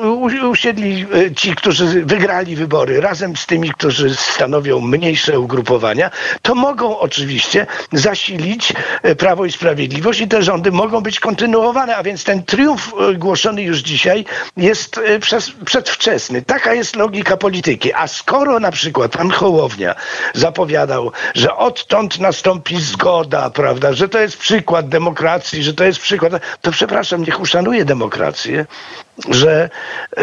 usiedli 0.50 1.06
ci, 1.36 1.54
którzy 1.54 2.04
wygrali 2.04 2.56
wybory 2.56 3.00
razem 3.00 3.36
z 3.36 3.46
tymi, 3.46 3.70
którzy 3.70 4.14
stanowią 4.14 4.83
mniejsze 4.84 5.40
ugrupowania, 5.40 6.10
to 6.42 6.54
mogą 6.54 6.98
oczywiście 6.98 7.66
zasilić 7.92 8.72
e, 9.02 9.14
Prawo 9.14 9.44
i 9.44 9.52
Sprawiedliwość 9.52 10.20
i 10.20 10.28
te 10.28 10.42
rządy 10.42 10.72
mogą 10.72 11.00
być 11.00 11.20
kontynuowane, 11.20 11.96
a 11.96 12.02
więc 12.02 12.24
ten 12.24 12.42
triumf 12.42 12.92
e, 13.10 13.14
głoszony 13.14 13.62
już 13.62 13.78
dzisiaj 13.78 14.24
jest 14.56 14.98
e, 14.98 15.18
przez, 15.18 15.50
przedwczesny. 15.64 16.42
Taka 16.42 16.74
jest 16.74 16.96
logika 16.96 17.36
polityki. 17.36 17.92
A 17.94 18.06
skoro 18.08 18.60
na 18.60 18.70
przykład 18.70 19.12
pan 19.12 19.30
Hołownia 19.30 19.94
zapowiadał, 20.34 21.12
że 21.34 21.56
odtąd 21.56 22.18
nastąpi 22.20 22.80
zgoda, 22.80 23.50
prawda, 23.50 23.92
że 23.92 24.08
to 24.08 24.18
jest 24.18 24.36
przykład 24.36 24.88
demokracji, 24.88 25.62
że 25.62 25.74
to 25.74 25.84
jest 25.84 25.98
przykład, 25.98 26.32
to 26.60 26.70
przepraszam, 26.70 27.22
niech 27.22 27.40
uszanuje 27.40 27.84
demokrację, 27.84 28.66
że 29.28 29.70
y, 30.18 30.22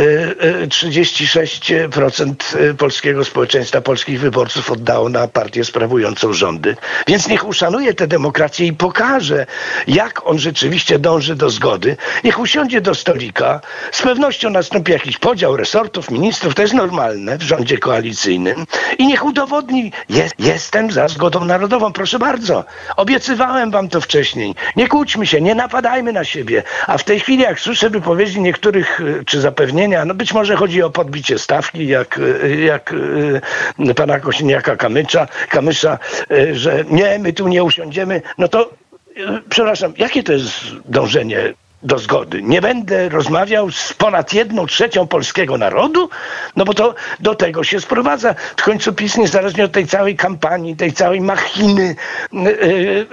y, 0.63 0.67
36% 0.67 2.57
polskiego 2.77 3.25
społeczeństwa, 3.25 3.81
polskich 3.81 4.19
wyborców 4.19 4.71
oddało 4.71 5.09
na 5.09 5.27
partię 5.27 5.63
sprawującą 5.63 6.33
rządy. 6.33 6.75
Więc 7.07 7.27
niech 7.27 7.47
uszanuje 7.47 7.93
tę 7.93 8.07
demokrację 8.07 8.67
i 8.67 8.73
pokaże, 8.73 9.45
jak 9.87 10.27
on 10.27 10.39
rzeczywiście 10.39 10.99
dąży 10.99 11.35
do 11.35 11.49
zgody. 11.49 11.97
Niech 12.23 12.39
usiądzie 12.39 12.81
do 12.81 12.95
stolika. 12.95 13.61
Z 13.91 14.01
pewnością 14.01 14.49
nastąpi 14.49 14.91
jakiś 14.91 15.17
podział 15.17 15.57
resortów, 15.57 16.11
ministrów, 16.11 16.55
to 16.55 16.61
jest 16.61 16.73
normalne 16.73 17.37
w 17.37 17.41
rządzie 17.41 17.77
koalicyjnym. 17.77 18.65
I 18.97 19.07
niech 19.07 19.25
udowodni, 19.25 19.91
jest, 20.09 20.35
jestem 20.39 20.91
za 20.91 21.07
zgodą 21.07 21.45
narodową. 21.45 21.93
Proszę 21.93 22.19
bardzo, 22.19 22.65
obiecywałem 22.95 23.71
wam 23.71 23.89
to 23.89 24.01
wcześniej. 24.01 24.55
Nie 24.75 24.87
kłóćmy 24.87 25.27
się, 25.27 25.41
nie 25.41 25.55
napadajmy 25.55 26.13
na 26.13 26.23
siebie. 26.23 26.63
A 26.87 26.97
w 26.97 27.03
tej 27.03 27.19
chwili, 27.19 27.43
jak 27.43 27.59
słyszę 27.59 27.89
wypowiedzi 27.89 28.41
niektórych, 28.41 28.80
y, 28.99 29.25
czy 29.25 29.41
zapewnienia, 29.41 30.05
no 30.05 30.13
być 30.13 30.33
może 30.33 30.55
chodzi 30.55 30.83
o 30.83 30.89
podbicie 30.89 31.39
stawki, 31.39 31.87
jak, 31.87 32.17
y, 32.17 32.61
jak 32.65 32.93
y, 33.79 33.93
pana 33.95 34.19
Kosiniaka 34.19 34.75
Kamysza, 34.75 35.27
Kamysza, 35.49 35.99
że 36.53 36.83
nie, 36.89 37.19
my 37.19 37.33
tu 37.33 37.47
nie 37.47 37.63
usiądziemy, 37.63 38.21
no 38.37 38.47
to 38.47 38.69
przepraszam, 39.49 39.93
jakie 39.97 40.23
to 40.23 40.33
jest 40.33 40.51
dążenie 40.85 41.53
do 41.83 41.99
zgody. 41.99 42.41
Nie 42.41 42.61
będę 42.61 43.09
rozmawiał 43.09 43.71
z 43.71 43.93
ponad 43.93 44.33
jedną 44.33 44.65
trzecią 44.67 45.07
polskiego 45.07 45.57
narodu, 45.57 46.09
no 46.55 46.65
bo 46.65 46.73
to 46.73 46.95
do 47.19 47.35
tego 47.35 47.63
się 47.63 47.81
sprowadza. 47.81 48.35
W 48.57 48.63
końcu 48.63 48.93
PiS, 48.93 49.17
niezależnie 49.17 49.65
od 49.65 49.71
tej 49.71 49.87
całej 49.87 50.15
kampanii, 50.15 50.75
tej 50.75 50.93
całej 50.93 51.21
machiny, 51.21 51.95
y, 52.33 52.37
y, 52.37 52.47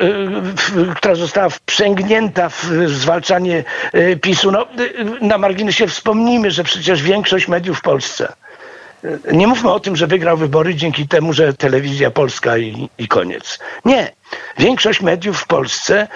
y, 0.03 0.41
w- 0.41 0.95
która 0.95 1.15
została 1.15 1.49
wprzęgnięta 1.49 2.49
w 2.49 2.71
zwalczanie 2.87 3.65
y, 3.95 4.17
PiSu, 4.23 4.51
no, 4.51 4.63
y, 4.63 5.05
na 5.21 5.39
marginesie 5.39 5.87
wspomnijmy, 5.87 6.51
że 6.51 6.65
przecież 6.65 7.03
większość 7.03 7.49
mediów 7.49 7.79
w 7.79 7.83
Polsce 7.83 8.33
nie 9.33 9.47
mówmy 9.47 9.71
o 9.73 9.81
tym, 9.81 9.97
że 9.97 10.07
wygrał 10.07 10.37
wybory 10.37 10.75
dzięki 10.75 11.09
temu, 11.09 11.33
że 11.33 11.55
telewizja 11.55 12.11
polska 12.11 12.59
i, 12.59 12.89
i 12.99 13.09
koniec. 13.09 13.59
Nie. 13.85 14.13
Większość 14.59 15.01
mediów 15.01 15.41
w 15.41 15.47
Polsce 15.47 16.09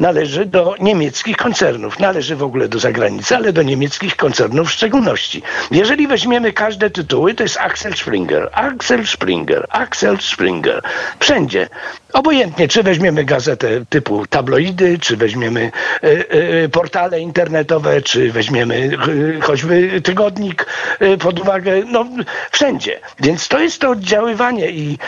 należy 0.00 0.46
do 0.46 0.74
niemieckich 0.80 1.36
koncernów. 1.36 1.98
Należy 1.98 2.36
w 2.36 2.42
ogóle 2.42 2.68
do 2.68 2.78
zagranicy, 2.78 3.36
ale 3.36 3.52
do 3.52 3.62
niemieckich 3.62 4.16
koncernów 4.16 4.68
w 4.68 4.72
szczególności. 4.72 5.42
Jeżeli 5.70 6.06
weźmiemy 6.06 6.52
każde 6.52 6.90
tytuły, 6.90 7.34
to 7.34 7.42
jest 7.42 7.56
Axel 7.56 7.94
Springer, 7.96 8.48
Axel 8.52 9.06
Springer, 9.06 9.66
Axel 9.68 10.18
Springer. 10.20 10.82
Wszędzie. 11.20 11.68
Obojętnie, 12.12 12.68
czy 12.68 12.82
weźmiemy 12.82 13.24
gazetę 13.24 13.68
typu 13.88 14.26
tabloidy, 14.26 14.98
czy 14.98 15.16
weźmiemy 15.16 15.72
e, 16.02 16.06
e, 16.64 16.68
portale 16.68 17.20
internetowe, 17.20 18.02
czy 18.02 18.32
weźmiemy 18.32 18.90
e, 19.38 19.40
choćby 19.40 20.00
tygodnik 20.00 20.66
pod 21.20 21.40
uwagę, 21.40 21.82
no 21.86 22.06
wszędzie. 22.50 23.00
Więc 23.20 23.48
to 23.48 23.60
jest 23.60 23.80
to 23.80 23.90
oddziaływanie 23.90 24.70
i 24.70 24.98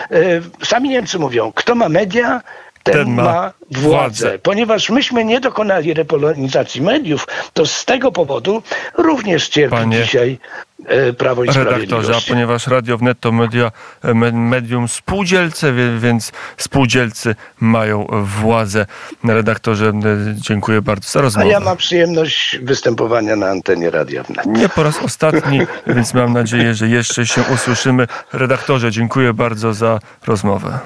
sami 0.64 0.88
Niemcy 0.88 1.18
mówią, 1.18 1.52
kto 1.54 1.74
ma 1.74 1.88
media, 1.88 2.40
ten, 2.82 2.94
Ten 2.94 3.14
ma 3.14 3.22
ma 3.22 3.52
władzę. 3.70 3.88
władzę. 3.88 4.38
Ponieważ 4.38 4.90
myśmy 4.90 5.24
nie 5.24 5.40
dokonali 5.40 5.94
repolonizacji 5.94 6.80
mediów, 6.82 7.26
to 7.52 7.66
z 7.66 7.84
tego 7.84 8.12
powodu 8.12 8.62
również 8.98 9.48
cierpi 9.48 9.76
Panie 9.76 10.02
dzisiaj 10.02 10.38
e, 10.86 11.12
Prawo 11.12 11.44
i 11.44 11.48
redaktorze, 11.48 12.16
a 12.16 12.20
ponieważ 12.28 12.66
Radio 12.66 12.98
Wnet 12.98 13.20
to 13.20 13.32
media, 13.32 13.72
me- 14.04 14.32
medium 14.32 14.88
spółdzielce, 14.88 15.72
więc 15.98 16.32
spółdzielcy 16.56 17.34
mają 17.60 18.06
władzę. 18.22 18.86
Redaktorze, 19.24 19.86
e, 19.88 19.92
dziękuję 20.36 20.82
bardzo 20.82 21.08
za 21.10 21.18
A 21.18 21.22
rozmowę. 21.22 21.48
ja 21.48 21.60
mam 21.60 21.76
przyjemność 21.76 22.58
występowania 22.62 23.36
na 23.36 23.46
antenie 23.46 23.90
Radia 23.90 24.22
Wnet. 24.22 24.46
Nie 24.46 24.68
po 24.68 24.82
raz 24.82 24.98
ostatni, 25.02 25.60
więc 25.86 26.14
mam 26.14 26.32
nadzieję, 26.32 26.74
że 26.74 26.88
jeszcze 26.88 27.26
się 27.26 27.42
usłyszymy. 27.54 28.06
Redaktorze, 28.32 28.90
dziękuję 28.90 29.32
bardzo 29.34 29.74
za 29.74 29.98
rozmowę. 30.26 30.78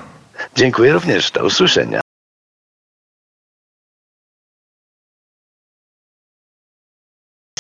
Dziękuję 0.55 0.93
również. 0.93 1.31
Do 1.31 1.45
usłyszenia. 1.45 2.01